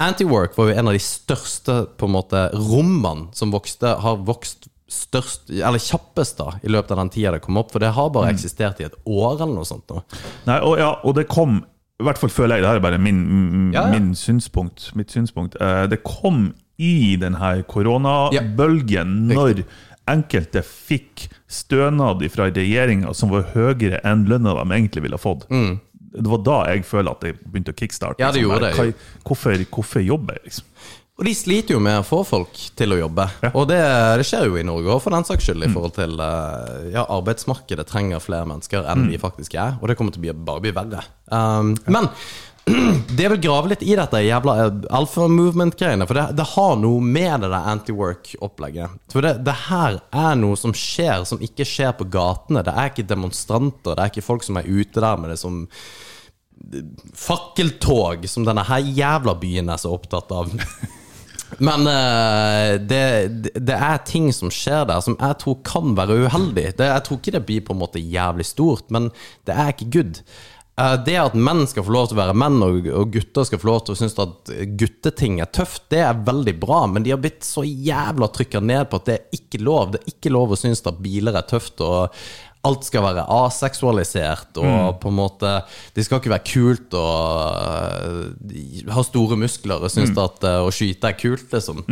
[0.00, 4.68] Antiwork var jo en av de største på en måte rommene som vokste, har vokst
[4.88, 7.72] størst, eller kjappest da, i løpet av den tida det kom opp.
[7.74, 8.14] For det har Mm.
[8.14, 10.00] bare eksistert i et år eller noe sånt nå.
[10.46, 11.64] Nei, og, ja, og det kom
[12.00, 13.90] I hvert fall føler jeg, det her er bare min, Ja, ja.
[13.98, 15.56] min synspunkt, mitt synspunkt.
[15.60, 19.64] Eh, Det kom i denne koronabølgen, koronabølgen når
[20.08, 25.48] enkelte fikk stønad fra regjeringa som var høyere enn lønna de egentlig ville fått.
[25.50, 25.74] fått.
[26.18, 28.16] Det var da jeg føler at det begynte å kickstarte.
[28.16, 28.24] Mm.
[28.24, 28.96] Ja, det Liksom, gjorde det.
[29.28, 30.64] Hvorfor, hvorfor jobber jeg, liksom?
[31.18, 33.24] Og de sliter jo med å få folk til å jobbe.
[33.50, 33.78] Og det,
[34.20, 37.02] det skjer jo i Norge òg, for den saks skyld, i forhold til eh, ja,
[37.10, 40.62] arbeidsmarkedet trenger flere mennesker enn vi faktisk er, og det kommer til å bli, bare
[40.62, 41.02] bli verre.
[41.26, 42.06] Um, Men
[43.18, 47.04] det vil grave litt i dette jævla eh, alpha movement-greiene, for det, det har noe
[47.04, 48.98] med det der anti-work-opplegget.
[49.12, 52.64] For det, det her er noe som skjer, som ikke skjer på gatene.
[52.66, 55.64] Det er ikke demonstranter, det er ikke folk som er ute der med det som
[57.14, 60.50] fakkeltog, som denne her jævla byen er så opptatt av.
[61.64, 63.04] Men uh, det,
[63.56, 66.66] det er ting som skjer der som jeg tror kan være uheldig.
[66.76, 69.08] Jeg tror ikke det blir på en måte jævlig stort, men
[69.48, 70.20] det er ikke good.
[70.78, 73.60] Eh, Det at menn skal få lov til å være menn, og, og gutter skal
[73.62, 77.14] få lov til å synes at gutteting er tøft, det er veldig bra, men de
[77.14, 79.94] har blitt så jævla trykka ned på at det er ikke lov.
[79.94, 82.14] Det er ikke lov å synes at biler er tøft, og
[82.68, 85.50] alt skal være aseksualisert, og på en måte
[85.94, 87.04] Det skal ikke være kult å
[87.62, 91.84] øh, ha store muskler og synes at øh, å skyte er kult, liksom.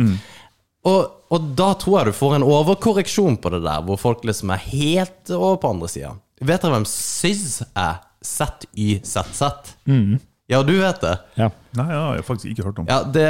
[0.87, 0.99] Og,
[1.33, 4.61] og da tror jeg du får en overkorreksjon på det der, hvor folk liksom er
[4.69, 6.13] helt over på andre sida.
[6.39, 8.03] Vet dere hvem Syz er?
[8.27, 9.41] ZYZZ.
[10.47, 11.15] Ja, du vet det?
[11.35, 11.49] Ja.
[11.75, 12.87] Nei, ja, jeg har faktisk ikke hørt om.
[12.87, 13.25] Ja, det,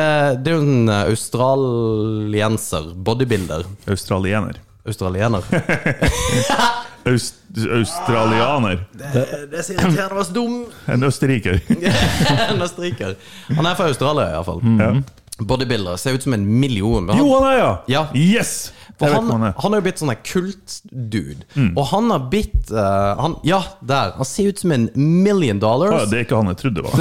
[0.45, 3.65] det er jo en australienser, bodybuilder.
[3.89, 4.59] Australiener.
[4.87, 5.43] Australiener.
[7.07, 8.81] Aust australianer.
[8.91, 10.57] Det, det er så irriterende å være så dum.
[10.91, 11.61] En østerriker.
[12.51, 13.15] en østerriker.
[13.55, 14.59] Han er fra Australia, iallfall.
[14.77, 14.89] Ja.
[15.37, 15.97] Bodybuilder.
[16.01, 17.07] Ser ut som en million.
[17.09, 17.71] Han, Jo, han er ja!
[17.93, 18.03] Ja.
[18.17, 18.73] Yes!
[18.97, 19.77] For han, han er.
[19.77, 21.45] jo blitt sånn kult-dude.
[21.67, 24.15] Og han har blitt uh, han, Ja, der.
[24.17, 25.91] Han ser ut som en million dollars.
[25.93, 26.09] dollars.
[26.09, 26.97] det er ikke han jeg trodde det var.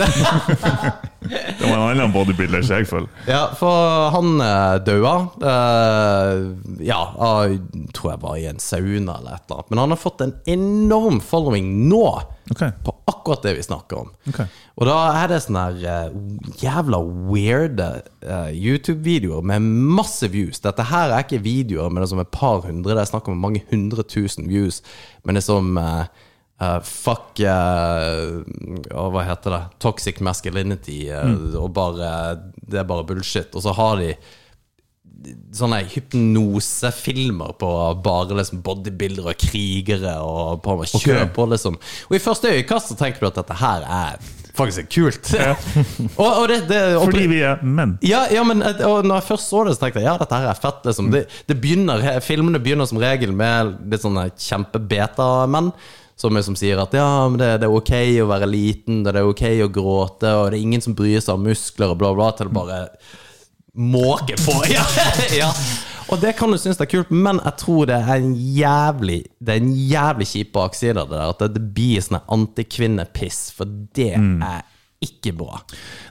[1.31, 3.09] det var en annen bodybuilder, som jeg føler.
[3.31, 5.17] Ja, for han uh, daua.
[5.41, 7.57] Uh, ja, uh,
[7.97, 9.71] tror jeg var i en sauna eller et eller annet.
[9.73, 12.05] Men han har fått en enorm following nå.
[12.51, 12.63] Ok.
[12.85, 14.13] På akkurat det vi snakker om.
[14.31, 14.47] Okay.
[14.79, 16.15] Og da er det sånne her uh,
[16.63, 17.89] jævla weirde
[18.23, 20.63] uh, YouTube-videoer med masse views.
[20.63, 23.43] Dette her er ikke videoer med det som et par hundre, det er snakk om
[23.43, 24.83] mange hundre tusen views.
[25.25, 26.07] Men det er som uh,
[26.87, 29.63] Fuck Hva heter det?
[29.83, 31.03] Toxic masculinity.
[31.13, 31.53] Mm.
[31.61, 32.09] Og bare
[32.57, 33.53] Det er bare bullshit.
[33.53, 34.15] Og så har de
[35.57, 37.71] sånne hypnosefilmer på
[38.05, 41.79] bare liksom bodybuildere og krigere og på med kjør på, liksom.
[42.11, 45.33] Og i første øyekast så tenker du at dette her er faktisk kult.
[46.23, 47.99] og, og det, det og- Fordi vi er menn.
[48.07, 50.49] ja, ja, men og når jeg først så det, så tenkte jeg ja, dette her
[50.55, 50.81] er fett.
[50.89, 51.11] Liksom.
[51.13, 55.73] Det, det begynner, filmene begynner som regel med litt sånne kjempebeta-menn.
[56.17, 57.91] Som, liksom sier at ja, men det, det er ok
[58.23, 61.35] å være liten, det er ok å gråte, og det er ingen som bryr seg
[61.37, 62.79] om muskler og bla, bla, til bare
[63.77, 64.57] måke på.
[64.73, 64.85] Ja,
[65.37, 65.51] ja.
[66.07, 69.25] Og det kan du synes det er kult, men jeg tror det er en jævlig
[69.43, 71.33] Det er en jævlig kjip bakside av det der.
[71.35, 74.63] At det, blir sånn antikvinnepiss, for det er
[75.03, 75.61] ikke bra.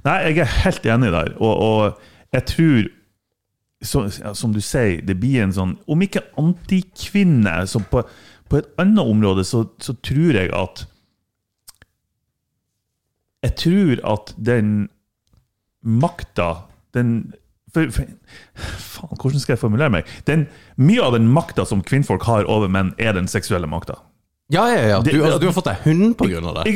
[0.05, 1.31] Nei, jeg er helt enig der.
[1.39, 2.89] Og, og jeg tror,
[3.85, 8.03] så, ja, som du sier, det blir en sånn Om ikke antikvinne, så på,
[8.49, 10.85] på et annet område så, så tror jeg at
[13.45, 14.87] Jeg tror at den
[15.85, 17.33] makta den
[17.75, 20.09] Faen, hvordan skal jeg formulere meg?
[20.29, 20.47] Den,
[20.79, 23.99] mye av den makta som kvinnfolk har over menn, er den seksuelle makta.
[24.53, 24.97] Ja, ja, ja.
[25.01, 26.69] Du, altså, du har fått deg hund på grunn av det.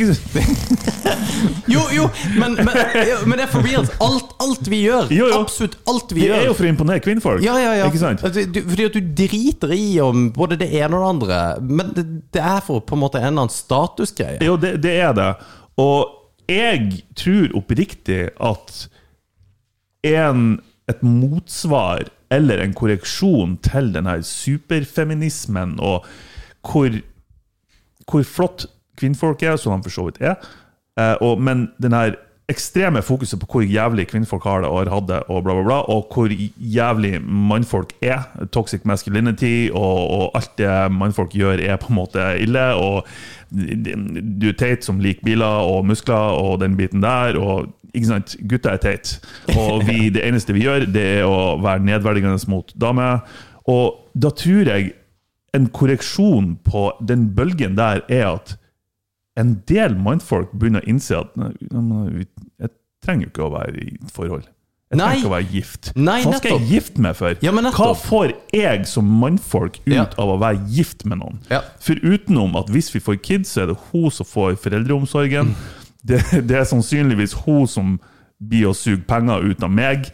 [1.70, 2.76] Jo, jo, men, men,
[3.30, 3.92] men det er forbi reals.
[4.04, 5.08] Alt, alt vi gjør.
[5.14, 5.38] Jo, jo.
[5.44, 7.44] Absolutt alt vi Det er jo for å imponere kvinnfolk.
[7.46, 7.86] ja, ja, ja.
[7.88, 8.24] Ikke sant?
[8.26, 11.40] Altså, Du, fordi at du driter i om både det ene og det andre.
[11.62, 14.42] Men det, det er for på en måte en eller annen statusgreie.
[14.44, 15.30] Jo, det, det er det.
[15.80, 18.76] Og jeg tror oppriktig at
[20.10, 20.44] en,
[20.89, 26.08] et motsvar eller en korreksjon til denne superfeminismen og
[26.65, 26.93] hvor,
[28.10, 28.67] hvor flott
[28.99, 30.49] kvinnfolk er, som de for så vidt er,
[30.99, 32.10] eh, og, men denne
[32.49, 35.65] ekstreme fokuset på hvor jævlig kvinnfolk har det og har hatt det, og bla, bla,
[35.67, 38.25] bla, og hvor jævlig mannfolk er.
[38.52, 42.65] Toxic masculinity og, og alt det mannfolk gjør, er på en måte ille.
[42.73, 43.06] Og
[43.49, 47.38] du er teit som liker biler og muskler og den biten der.
[47.38, 49.15] og ikke sant, Gutter er teit.
[49.56, 53.21] Og vi, det eneste vi gjør, det er å være nedverdigende mot damer.
[53.69, 54.93] Og da tror jeg
[55.58, 58.56] en korreksjon på den bølgen der er at
[59.39, 62.71] en del mannfolk begynner å innse at jeg
[63.06, 64.47] trenger jo ikke å være i et forhold.
[64.89, 65.06] Jeg Nei.
[65.06, 65.89] trenger ikke å være gift.
[65.95, 67.36] Nei, Hva skal jeg gifte meg for?
[67.45, 70.08] Ja, Hva får jeg som mannfolk ut Ja.
[70.17, 71.38] av å være gift med noen?
[71.52, 71.62] Ja.
[71.80, 75.54] For utenom at hvis vi får kids, så er det hun som får foreldreomsorgen.
[76.04, 77.98] Det, det er sannsynligvis hun som
[78.40, 80.08] blir å suge penger ut av meg.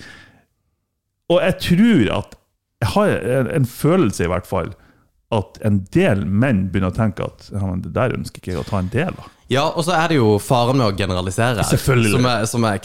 [1.30, 2.36] Og jeg tror at
[2.84, 4.74] Jeg har en, en følelse, i hvert fall,
[5.34, 8.65] at en del menn begynner å tenke at ja, det der ønsker ikke jeg å
[8.67, 9.30] ta en del av.
[9.50, 11.63] Ja, og så er det jo faren med å generalisere.
[11.69, 12.12] Selvfølgelig.
[12.17, 12.80] Som er, som er,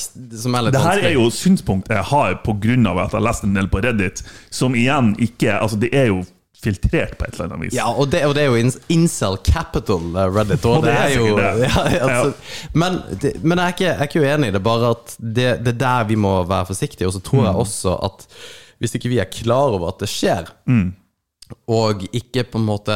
[0.45, 1.11] som er litt Det her vanskelig.
[1.11, 2.55] er jo synspunkt jeg har pga.
[2.55, 6.23] at jeg har lest en del på Reddit, som igjen ikke Altså, det er jo
[6.63, 7.75] filtrert på et eller annet vis.
[7.79, 10.65] Ja, og det, og det er jo in- incel capital, eh, Reddit.
[10.69, 11.51] Og Og det det er er jo det.
[11.67, 12.33] ja, altså,
[12.73, 13.01] Men,
[13.43, 15.79] men jeg, er ikke, jeg er ikke uenig i det, bare at det, det er
[15.85, 17.07] der vi må være forsiktige.
[17.09, 17.45] Og så tror Mm.
[17.51, 18.27] jeg også at
[18.81, 20.93] hvis ikke vi er klar over at det skjer, Mm.
[21.71, 22.95] Og ikke på en måte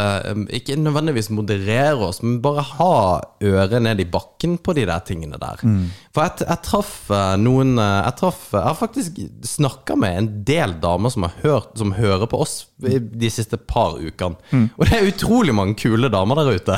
[0.54, 5.38] Ikke nødvendigvis moderere oss, men bare ha øret ned i bakken på de der tingene
[5.40, 5.60] der.
[5.62, 5.90] Mm.
[6.14, 10.28] For jeg, jeg traff eh, noen eh, Jeg traff Jeg har faktisk snakka med en
[10.48, 14.36] del damer som har hørt Som hører på oss de siste par ukene.
[14.50, 14.64] Mm.
[14.76, 16.74] Og det er utrolig mange kule damer der ute.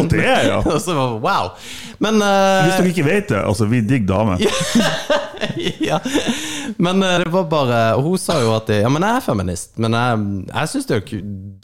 [0.00, 0.56] Og det er ja.
[0.74, 1.50] Og så var- wow.
[2.02, 4.42] Men uh, Hvis dere ikke vet det, altså, vi digger damer.
[5.90, 6.00] ja.
[6.76, 9.76] Men eh, det var bare Hun sa jo at jeg, Ja, men jeg er feminist,
[9.80, 11.14] men jeg, jeg syns det er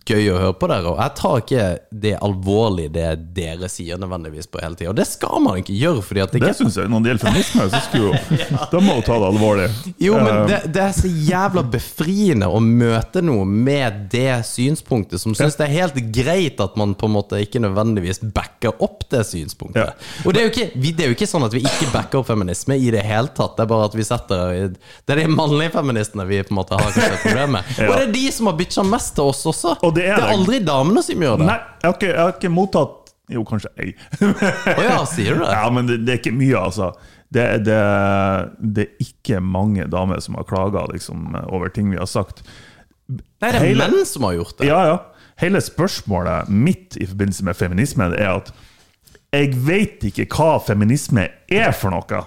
[0.05, 0.93] gøy å høre på dere.
[0.93, 1.67] Og jeg tar ikke
[2.05, 4.93] det alvorlig, det dere sier nødvendigvis på hele tida.
[4.93, 6.93] Og det skal man ikke gjøre, fordi at det Det syns jeg.
[6.93, 8.41] Når det gjelder feminisme, så skulle jo
[8.75, 9.69] Da må hun ta det alvorlig.
[10.03, 15.21] Jo, men Eh, det, det er så jævla befriende å møte noe med det synspunktet,
[15.23, 19.07] som syns det er helt greit at man på en måte ikke nødvendigvis backer opp
[19.13, 19.95] det synspunktet.
[20.25, 22.31] Og det er, jo ikke, det er jo ikke sånn at vi ikke backer opp
[22.31, 23.59] feminisme i det hele tatt.
[23.65, 26.77] Det er bare at vi setter Det er de mannlige feministene vi på en måte
[26.77, 27.71] har kanskje et problem med.
[27.81, 27.87] Ja.
[27.89, 29.73] Og det er de som har bitcha mest til oss også.
[29.87, 30.29] Og det er det.
[30.37, 31.49] aldri damene som gjør det.
[31.49, 33.01] Nei, jeg har ikke, jeg har ikke mottatt
[33.33, 33.95] Jo, kanskje ei.
[34.21, 35.51] oh ja, sier du det?
[35.57, 36.91] Ja, men det, det er ikke mye, altså.
[37.35, 37.79] Det, det,
[38.77, 42.45] det er ikke mange damer som har klaga liksom, over ting vi har sagt.
[43.09, 44.69] Nei, det er hele- menn som har gjort det.
[44.69, 45.01] Ja, ja.
[45.41, 48.53] Hele spørsmålet mitt i forbindelse med feminisme er at
[49.35, 52.21] jeg vet ikke hva feminisme er for noe.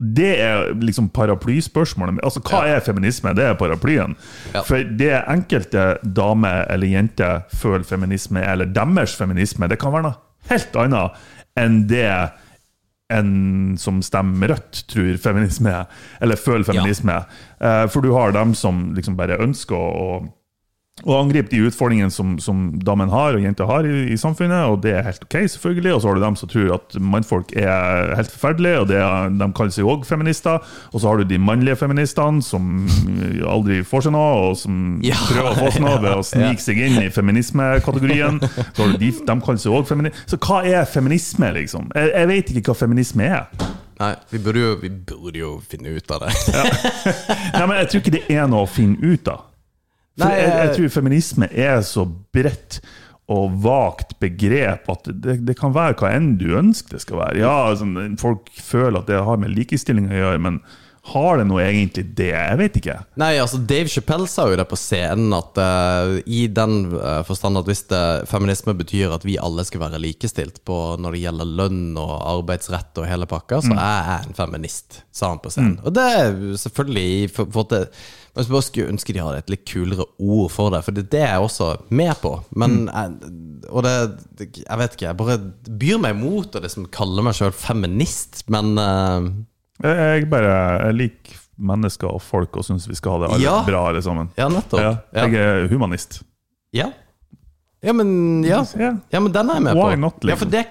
[0.00, 2.22] Det er liksom paraplyspørsmålet.
[2.24, 3.34] Altså, hva er feminisme?
[3.36, 4.14] Det er paraplyen.
[4.54, 4.62] Ja.
[4.64, 10.16] For det enkelte damer eller jenter føler feminisme, eller deres feminisme, det kan være noe
[10.48, 11.20] helt annet
[11.60, 12.06] enn det
[13.12, 15.86] en som stemmer rødt, tror feminisme er,
[16.22, 17.40] eller føler feminisme er.
[17.60, 20.20] Eh, For du har dem som liksom bare ønsker å
[21.00, 24.82] og angripe de utfordringene som, som damen har og jenter har i, i samfunnet, og
[24.84, 25.94] det er helt ok, selvfølgelig.
[25.94, 29.30] Og så har du dem som tror at mannfolk er helt forferdelige, og det er,
[29.40, 30.60] de kaller seg òg feminister.
[30.92, 32.68] Og så har du de mannlige feministene som
[33.48, 34.76] aldri får seg noe, og som
[35.08, 35.16] Ja.
[35.30, 38.42] prøver å få seg noe ved å snike seg inn i feminismekategorien.
[38.44, 40.26] Så har du de, de kaller seg òg feminister.
[40.34, 41.88] Så hva er feminisme, liksom?
[41.96, 43.70] Jeg, jeg vet ikke hva feminisme er.
[44.00, 46.34] Nei, vi burde, jo, vi burde jo finne ut av det.
[47.56, 49.46] Nei, men Jeg tror ikke det er noe å finne ut av.
[50.24, 52.04] Nei, jeg, jeg jeg- tror feminisme er så
[52.34, 52.80] bredt
[53.30, 57.38] og vagt begrep at det, det kan være hva enn du ønsker det skal være.
[57.38, 60.56] Ja, sånn, Folk føler at det har med likestilling å gjøre, men
[61.10, 62.28] har det noe egentlig det?
[62.34, 62.96] Jeg vet ikke.
[63.22, 67.56] Nei, altså Dave Chappelle sa jo det på scenen, at uh, i den eh, forstand
[67.56, 71.54] at hvis det, feminisme betyr at vi alle skal være likestilt på når det gjelder
[71.62, 75.78] lønn og arbeidsrett og hele pakka, så er jeg en feminist, sa han på scenen.
[75.86, 77.84] Og det er selvfølgelig for, for det,
[78.34, 81.06] Men jeg bare skulle ønske de hadde et litt kulere ord for det, for det,
[81.10, 82.30] det er jeg også med på.
[82.54, 83.32] Men jeg,
[83.70, 83.94] Og det,
[84.62, 85.36] Jeg vet ikke, jeg bare
[85.82, 89.28] byr meg imot å liksom kalle meg sjøl feminist, men uh,
[89.82, 90.54] Jeg, jeg bare
[90.86, 93.56] jeg liker mennesker og folk og syns vi skal ha det alle Ja.
[93.66, 94.30] bra alle sammen.
[94.38, 94.80] Ja, nettopp.
[94.80, 95.26] Ja, Ja.
[95.26, 96.22] jeg er humanist.
[96.72, 96.86] Ja.
[97.82, 98.58] Ja, men ja.
[98.76, 98.90] Ja.
[99.10, 100.00] ja, men den er jeg med Why på.
[100.02, 100.38] not, Ja, liksom?
[100.38, 100.64] for det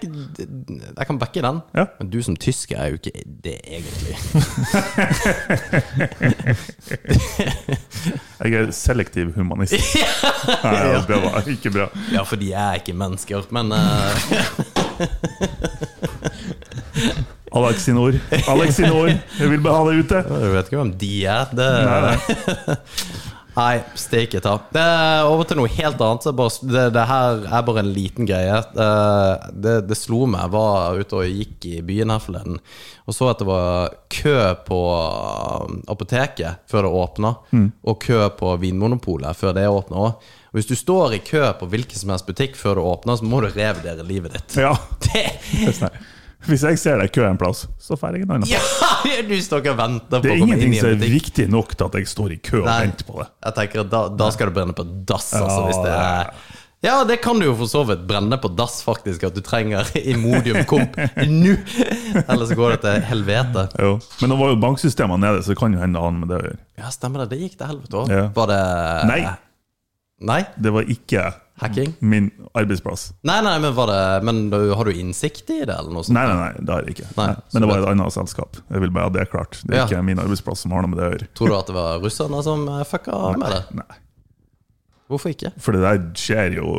[0.99, 1.61] Jeg kan backe den.
[1.73, 1.85] Ja.
[1.97, 4.15] Men du som tysker er jo ikke det, egentlig.
[8.39, 9.73] Jeg er selektiv humanist.
[10.63, 11.87] Nei, ja, det var ikke bra.
[12.13, 13.79] Ja, for de er ikke mennesker, men uh...
[17.59, 18.13] Alex sine ord.
[18.47, 19.09] Alex sine ord.
[19.39, 20.19] Jeg vil bare ha det ute.
[20.29, 21.45] Du vet ikke hvem de er.
[21.57, 22.17] Det, Nei, nei.
[23.57, 24.53] Nei, steike ta.
[24.71, 26.27] Det er over til noe helt annet.
[26.37, 28.59] Bare, det, det her er bare en liten greie.
[28.61, 30.45] Eh, Det, det slo meg.
[30.45, 32.59] Jeg var ute og gikk i byen her forleden
[33.09, 34.33] og så at det var kø
[34.67, 34.79] på
[35.65, 37.31] um, apoteket før det åpna,
[37.89, 40.27] og kø på Vinmonopolet før det åpna òg.
[40.51, 43.25] Og hvis du står i kø på hvilken som helst butikk før det åpner, så
[43.25, 44.59] må du revurdere livet ditt.
[44.61, 44.75] Ja.
[45.09, 45.25] Det,
[45.81, 45.89] Nei.
[46.47, 48.47] Hvis jeg ser deg i kø en plass, så drar jeg en annen.
[48.47, 48.61] ja,
[49.27, 51.73] du står ikke og venter Det på er komme inn ingenting som er viktig nok
[51.75, 52.77] til at jeg står i kø og Nei.
[52.85, 53.27] venter på det.
[53.49, 56.31] Jeg tenker at da, da skal det brenne på dass, altså, Ja, hvis det er
[56.87, 59.83] Ja, det kan du jo for så vidt brenne på dass, faktisk, at du trenger
[60.13, 60.95] Imodium komp
[61.27, 61.57] nå.
[62.23, 63.65] Ellers går det til helvete.
[63.83, 63.97] Jo.
[64.21, 66.45] Men nå var jo banksystemene nede, så det kan jo hende annet med det å
[66.47, 66.61] gjøre.
[66.79, 67.33] Ja, stemmer det.
[67.35, 68.15] Det gikk til helvete òg.
[68.15, 68.23] Ja.
[68.39, 68.61] Var det
[69.11, 69.19] Nei.
[70.31, 70.39] Nei?
[70.55, 71.27] Det var ikke
[71.59, 71.93] Hacking?
[71.99, 73.13] min arbeidsplass.
[73.27, 76.15] Nei, nei, men var det Men du, har du innsikt i det, eller noe sånt?
[76.17, 77.09] Nei, nei, nei, det har jeg ikke.
[77.17, 77.29] Nei.
[77.53, 78.57] Men det var et annet selskap.
[78.69, 79.61] Jeg vil bare ha det klart.
[79.65, 79.87] Det er Ja.
[79.87, 81.27] ikke min arbeidsplass som har noe med det å gjøre.
[81.35, 83.63] Tror du at det var russerne som fucka med det?
[83.75, 83.85] Nei.
[85.09, 85.49] Hvorfor ikke?
[85.57, 86.71] For det der skjer jo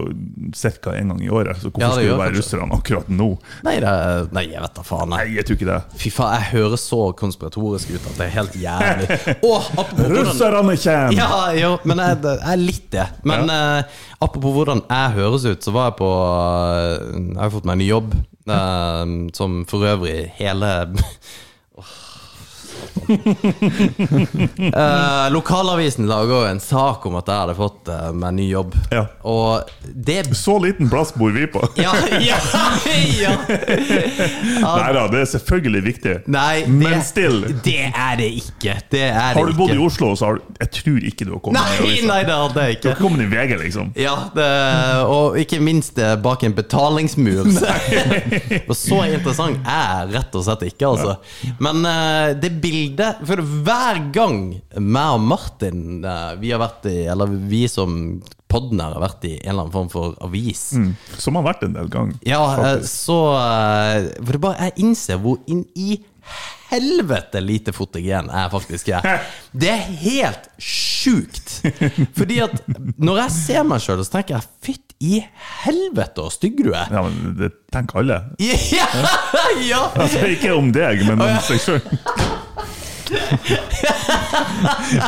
[0.54, 0.92] ca.
[0.94, 1.58] én gang i året.
[1.58, 3.26] Så hvorfor Ja, skulle det være russerne akkurat nå?
[3.66, 5.10] Nei, det, er- nei jeg vet da faen.
[5.10, 5.34] Nei, Nei.
[5.34, 5.78] jeg tror ikke det.
[5.98, 9.18] Fy faen, jeg høres så konspiratorisk ut at det er helt jævlig.
[9.50, 9.66] oh,
[10.14, 11.18] Russerne kommer!
[11.18, 13.08] Ja, jo, men jeg, jeg er litt det.
[13.26, 17.66] Men eh, apropos hvordan jeg høres ut, så var jeg på uh, Jeg har fått
[17.66, 18.14] meg en ny jobb,
[18.46, 19.04] uh,
[19.34, 20.74] som for øvrig hele.
[24.70, 28.74] Eh, lokalavisen jo en sak om at jeg hadde fått eh, meg ny jobb.
[28.92, 29.02] Ja.
[29.26, 31.62] Og det Så liten plass bor vi på.
[31.80, 32.36] Ja, ja,
[33.16, 33.32] ja!
[34.60, 36.14] Nei da, det er selvfølgelig viktig.
[36.30, 37.40] Nei, det, Men still.
[37.64, 38.76] det er det ikke.
[38.92, 39.86] Det er det Har du bodd i ikke.
[39.88, 42.06] Oslo, så har du Jeg tror ikke du har kommet i Nei, avisa.
[42.12, 42.92] nei, det hadde jeg Du ikke.
[42.94, 43.92] har kommet i VG, liksom.
[44.00, 44.48] Ja, det,
[45.16, 47.48] og ikke minst eh, bak en betalingsmur.
[48.68, 51.16] og så interessant er jeg rett og slett ikke, altså.
[51.62, 52.79] Men eh, det bildet
[53.28, 54.40] For hver gang
[54.80, 57.96] meg og Martin eh, Vi har vært i Eller vi som
[58.50, 60.62] podden her har vært i en eller annen form for avis.
[61.22, 62.94] Som har vært en del gang Ja, eh, faktisk.
[63.06, 66.00] så eh, For det bare Jeg innser hvor inn i
[66.70, 69.24] helvete lite fotogen jeg faktisk er.
[69.62, 71.56] Det er helt sjukt.
[72.14, 72.60] Fordi at
[73.00, 75.18] når jeg ser meg sjøl, så tenker jeg fytt i
[75.64, 76.92] helvete så stygg du er.
[76.92, 78.20] Ja, men det tenker alle.
[78.70, 78.86] Ja!
[79.66, 79.82] ja.
[79.96, 81.82] Altså, ikke om deg, men om seg sjøl.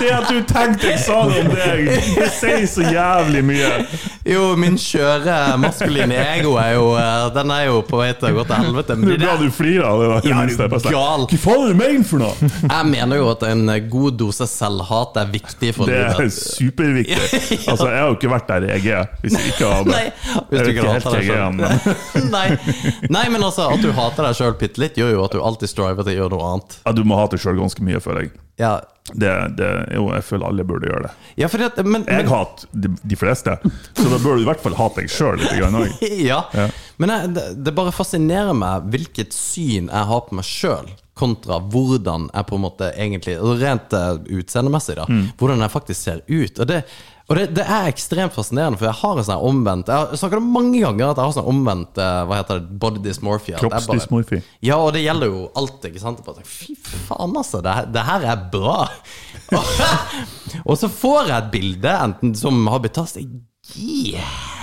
[0.00, 3.70] Det at du tenkte jeg sa det om deg, det sier så jævlig mye.
[4.28, 8.36] Jo, min skjøre maskuline ego er jo eh, Den er jo på vei til å
[8.36, 8.96] gå til helvete.
[8.98, 10.09] Men Det det er bra du flirer av det.
[10.12, 11.26] da, Ja, minste, gal?
[11.32, 12.50] Hva faen er du mener for noe?
[12.62, 16.36] jeg mener jo at en god dose selvhat er viktig for Det er livet.
[16.38, 17.18] superviktig.
[17.72, 20.05] Altså, Jeg har jo ikke vært der jeg er, hvis jeg ikke har Nei,
[20.50, 21.68] hvis du ikke hater deg er, men.
[22.34, 22.46] Nei.
[23.12, 25.70] Nei, men altså, at du hater deg sjøl bitte litt, gjør jo at du alltid
[25.70, 26.76] striver til å gjøre noe annet.
[26.84, 28.32] ja, du må hate sjøl ganske mye, føler jeg.
[28.61, 28.80] Ja,
[29.12, 31.12] Det, det, jo, jeg føler alle burde gjøre det.
[31.40, 33.57] ja at Men, Jeg men hater de, de fleste,
[33.99, 35.53] så da bør du i hvert fall hate deg sjøl litt.
[35.59, 35.80] Grann,
[36.30, 36.45] ja.
[36.55, 36.68] Ja.
[37.03, 41.59] Men jeg, det, det bare fascinerer meg hvilket syn jeg har på meg sjøl, kontra
[41.61, 45.09] hvordan jeg på en måte egentlig Rent eh, utseendemessig, da.
[45.11, 45.26] Mm.
[45.40, 46.62] Hvordan jeg faktisk ser ut.
[46.62, 46.84] Og det
[47.33, 50.43] og det, det er ekstremt fascinerende, for jeg har en sånn omvendt Jeg har snakket
[50.43, 53.57] om mange ganger at jeg har sånn omvendt eh, Hva heter det, body dysmorphia.
[53.62, 54.43] Kroppsdysmorfi.
[54.68, 56.20] Ja, og det gjelder jo alt, ikke sant?
[56.26, 57.62] Bare Fy faen, altså.
[57.64, 58.76] Det, det her er bra.
[60.68, 64.12] og så får jeg et bilde enten som har blitt tatt I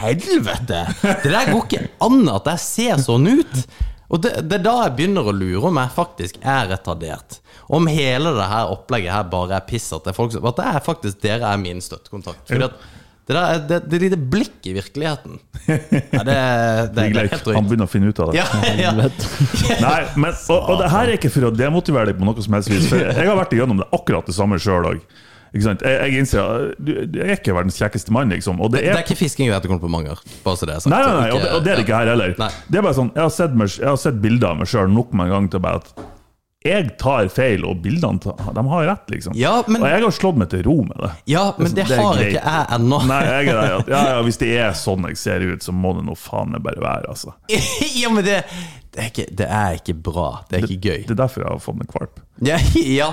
[0.04, 0.86] helvete!
[1.02, 3.64] Det der går ikke an at jeg ser sånn ut.
[4.14, 7.42] Og det, det er da jeg begynner å lure om jeg faktisk er retardert.
[7.70, 9.92] Om hele det her opplegget her bare er piss.
[9.94, 12.48] At det er, folk som, at det er faktisk dere er min støttekontakt.
[12.50, 12.80] Fordi at
[13.30, 15.36] det, der, er- det, det lite blikk i virkeligheten
[15.70, 16.38] ja, det,
[16.96, 17.54] det, er helt drøyt.
[17.54, 18.40] han begynner å finne ut av det.
[18.42, 18.94] Ja, ja.
[19.86, 22.58] Nei, men, og, og det her er ikke for å demotivere deg på noe som
[22.58, 22.88] helst vis.
[22.90, 25.06] For jeg har vært igjennom det akkurat det samme sjøl òg.
[25.54, 26.92] Jeg, jeg innser du
[27.22, 28.58] er ikke verdens kjekkeste mann, liksom.
[28.66, 30.18] Det Det er, er ikke fisking etter komplimanger.
[30.46, 30.94] Bare så det er sagt.
[30.94, 32.34] Nei, nei, nei, og det, og det er det ikke her heller.
[32.42, 32.50] Nei.
[32.66, 34.90] Det er bare sånn, Jeg har sett, meg, jeg har sett bilder av meg sjøl
[34.94, 36.08] nok med en gang til å bare at
[36.66, 39.36] jeg tar feil, og bildene de har rett, liksom.
[39.40, 41.12] Ja, men- Og jeg har slått meg til ro med det.
[41.32, 42.34] Ja, men det, Det det har greit.
[42.34, 43.00] ikke jeg ennå.
[43.14, 45.72] Nei, jeg er der at ja, ja, Hvis det er sånn jeg ser ut, så
[45.72, 47.08] må det nå faen meg bare være.
[47.16, 47.32] altså.
[48.02, 48.44] ja, men det,
[48.92, 50.28] det, er ikke, det er ikke bra.
[50.50, 51.00] Det er ikke gøy.
[51.08, 52.20] Det er derfor jeg har fått meg kvalp.
[52.40, 53.10] Ja, ja.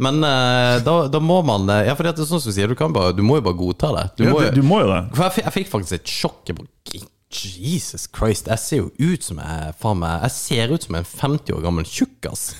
[0.00, 2.70] men uh, da, da må man eh, Ja, for det er sånn som du sier,
[2.72, 4.04] du, kan bare, du må jo bare godta det.
[4.16, 5.00] Du må, du, må jo det.
[5.16, 6.40] For jeg, jeg fikk faktisk et sjokk.
[6.48, 10.98] Jeg Jesus Christ, jeg ser jo ut som jeg faen meg Jeg ser ut som
[10.98, 12.50] en 50 år gammel tjukkas.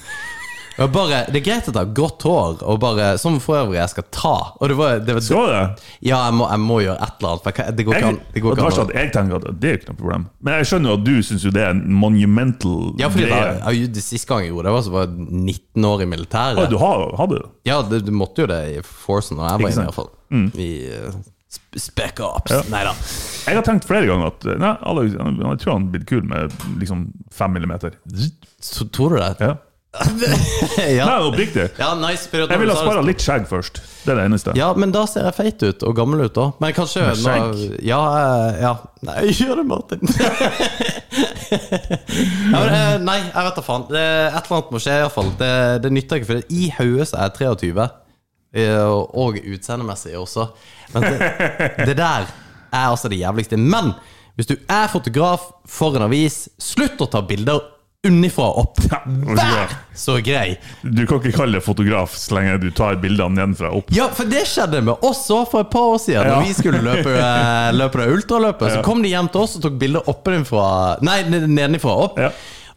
[0.72, 3.92] Bare, det er greit at jeg har grått hår, og bare, som for øvrig jeg
[3.92, 4.34] skal ta.
[4.56, 5.64] Og det var, det var, Skal det?
[6.08, 7.44] Ja, jeg må, jeg må gjøre et eller annet.
[7.44, 8.20] For jeg, det går ikke an.
[8.32, 8.78] Det går ikke an.
[8.86, 10.24] at jeg tenker at det er ikke noe problem.
[10.40, 13.92] Men jeg skjønner jo at du syns det er en monumental Ja, fordi da, jeg,
[13.98, 16.62] det siste gang jeg gjorde det, var så var jeg 19 år i militæret.
[16.64, 17.52] Å, du har, hadde det?
[17.68, 20.12] Ja, du, du måtte jo det i Forcen og jeg var inne, i hvert fall.
[20.56, 20.72] I
[21.52, 22.62] sp Spec Ja.
[22.72, 22.94] Nei da.
[23.46, 27.10] Jeg har tenkt flere ganger at nei, Alex, jeg tror han blir kul med liksom
[27.32, 27.96] fem millimeter.
[28.62, 29.34] Så tror du det?
[29.40, 29.56] Ja.
[30.98, 31.04] ja.
[31.04, 31.66] Nei, oppriktig.
[31.76, 32.28] ja, nice.
[32.32, 33.82] Jeg ville ha spara litt skjegg først.
[34.06, 34.54] Det er det eneste.
[34.56, 36.46] Ja, men da ser jeg feit ut, og gammel ut da.
[36.64, 37.76] Men kanskje Med nå, skjegg?
[37.84, 38.72] Ja, eh, ja.
[39.04, 40.00] Nei, gjør det, Martin.
[41.52, 43.84] ja, men, eh, nei, jeg vet da faen.
[43.92, 45.34] Et eller annet må skje, iallfall.
[45.40, 45.52] Det,
[45.84, 47.90] det nytter ikke, for i hodet er jeg 23.
[48.54, 50.48] eh, Og utseendemessig også.
[50.94, 51.30] Men det,
[51.86, 52.26] det der
[52.72, 53.56] er altså det jævligste.
[53.60, 53.94] Men
[54.36, 57.60] hvis du er fotograf for en avis, slutt å ta bilder
[58.06, 58.80] unnifra opp.
[59.06, 60.56] Vær så grei!
[60.82, 63.92] Du kan ikke kalle det fotograf så lenge du tar bildene nedenfra opp.
[63.94, 66.26] Ja, for det skjedde med oss òg for et par år siden.
[66.26, 66.40] Ja.
[66.40, 69.66] Når vi skulle løpe, eh, løpe det ultraløpet, så kom de hjem til oss og
[69.68, 70.66] tok bilder oppenfra
[71.06, 72.18] Nei, nedenfra opp.
[72.18, 72.32] Ja.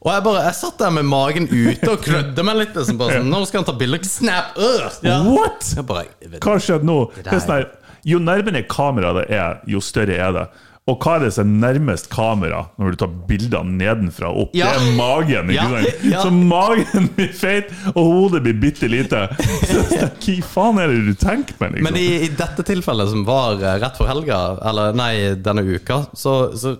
[0.05, 2.75] Og jeg bare, jeg satt der med magen ute og klødde meg litt.
[2.77, 4.01] Liksom, bare sånn, Når skal han ta bilde?
[4.05, 4.53] Snap!
[4.61, 5.17] Øh, ja.
[5.25, 5.71] What?!
[5.75, 6.99] Jeg bare, jeg vet, Hva skjedde nå?
[7.15, 7.65] der- Det er sånn
[8.05, 10.45] jo nærmere kameraet det er, jo større er det.
[10.85, 14.51] Og hva er det som er nærmest kamera når du tar bildene nedenfra og opp?
[14.53, 14.67] Ja.
[14.75, 15.49] Det er magen.
[15.49, 16.03] ikke sant?
[16.13, 16.19] ja.
[16.21, 19.23] Så magen blir feit, og hodet blir bitte lite.
[19.65, 21.79] Så Hva faen er det du tenker med?
[21.79, 21.87] Liksom?
[21.89, 26.03] Men i, i dette tilfellet, som var eh, rett for helga, eller nei, denne uka,
[26.13, 26.75] så, så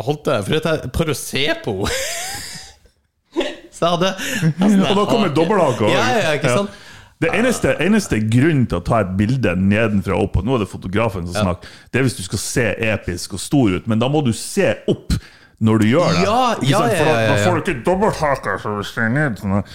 [0.00, 2.48] holdt jeg Fordi jeg prøvde å se på henne.
[3.72, 4.14] Så jeg
[4.52, 5.90] Altså, og da kommer dobbelthaka.
[5.90, 6.78] Ja, ja, ikke sant?
[7.22, 10.64] Det eneste, eneste grunnen til å ta et bilde nedenfra og opp, og nå er
[10.64, 14.02] det fotografen som snakker, det er hvis du skal se episk og stor ut, men
[14.02, 15.14] da må du se opp
[15.62, 16.24] når du gjør det.
[16.26, 17.76] Ja, ja, ja, ja, ja, Da får du ikke.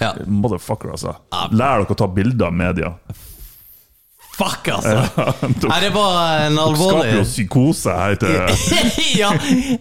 [0.01, 0.09] Ja.
[0.27, 1.15] Motherfucker, altså.
[1.55, 2.91] Lær dere å ta bilder av media.
[4.37, 5.25] Fuck, altså!
[5.71, 8.35] Nei, det var en alvorlig Skaper jo psykose her til
[9.21, 9.31] Ja!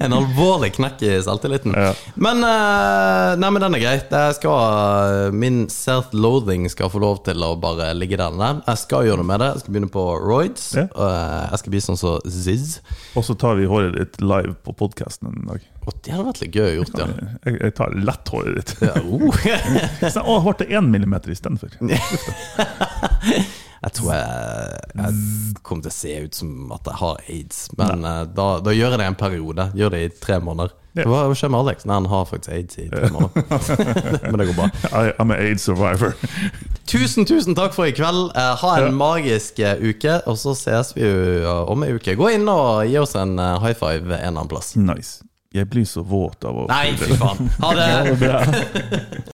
[0.00, 1.74] En alvorlig knekk i selvtilliten.
[1.76, 1.90] Ja.
[2.16, 3.94] Men eh, Nei, men den er grei.
[4.08, 8.32] Det skal, min self-loathing skal få lov til å bare ligge der.
[8.32, 8.62] den er.
[8.70, 9.50] Jeg skal gjøre noe med det.
[9.52, 10.66] Jeg skal begynne på roids.
[10.78, 10.86] Ja.
[10.88, 12.78] eh, Jeg skal bli sånn som Ziz.
[13.16, 15.68] Og så tar vi håret ditt live på podkasten en dag.
[16.02, 17.04] Det hadde vært litt gøy å gjort, ja.
[17.46, 18.72] Jeg, jeg tar lett håret ditt.
[18.88, 19.30] ja oh.
[20.16, 21.76] Så, å, ble det én millimeter istedenfor?
[23.82, 27.58] Jeg tror jeg, jeg kommer til å se ut som at jeg har aids.
[27.78, 29.66] Men eh, da, da gjør jeg det en periode.
[29.76, 30.72] Gjør det i tre måneder.
[30.96, 31.04] Ja.
[31.04, 31.84] Hva skjer med Alex?
[31.84, 33.44] Nei, han har faktisk aids i tre måneder.
[34.32, 34.68] Men det går bra.
[34.96, 36.16] I, I'm an AIDS survivor.
[36.88, 38.30] Tusen, tusen takk for i kveld.
[38.32, 38.96] Eh, ha en Ja.
[38.96, 42.16] magisk eh, uke, og så ses vi jo om ei uke.
[42.16, 44.72] Gå inn og gi oss en high five en eller annen plass.
[44.80, 45.20] Nice.
[45.56, 47.46] Jeg blir så våt av å Nei, fy faen.
[47.62, 48.16] Ha det!
[48.24, 48.40] Bra.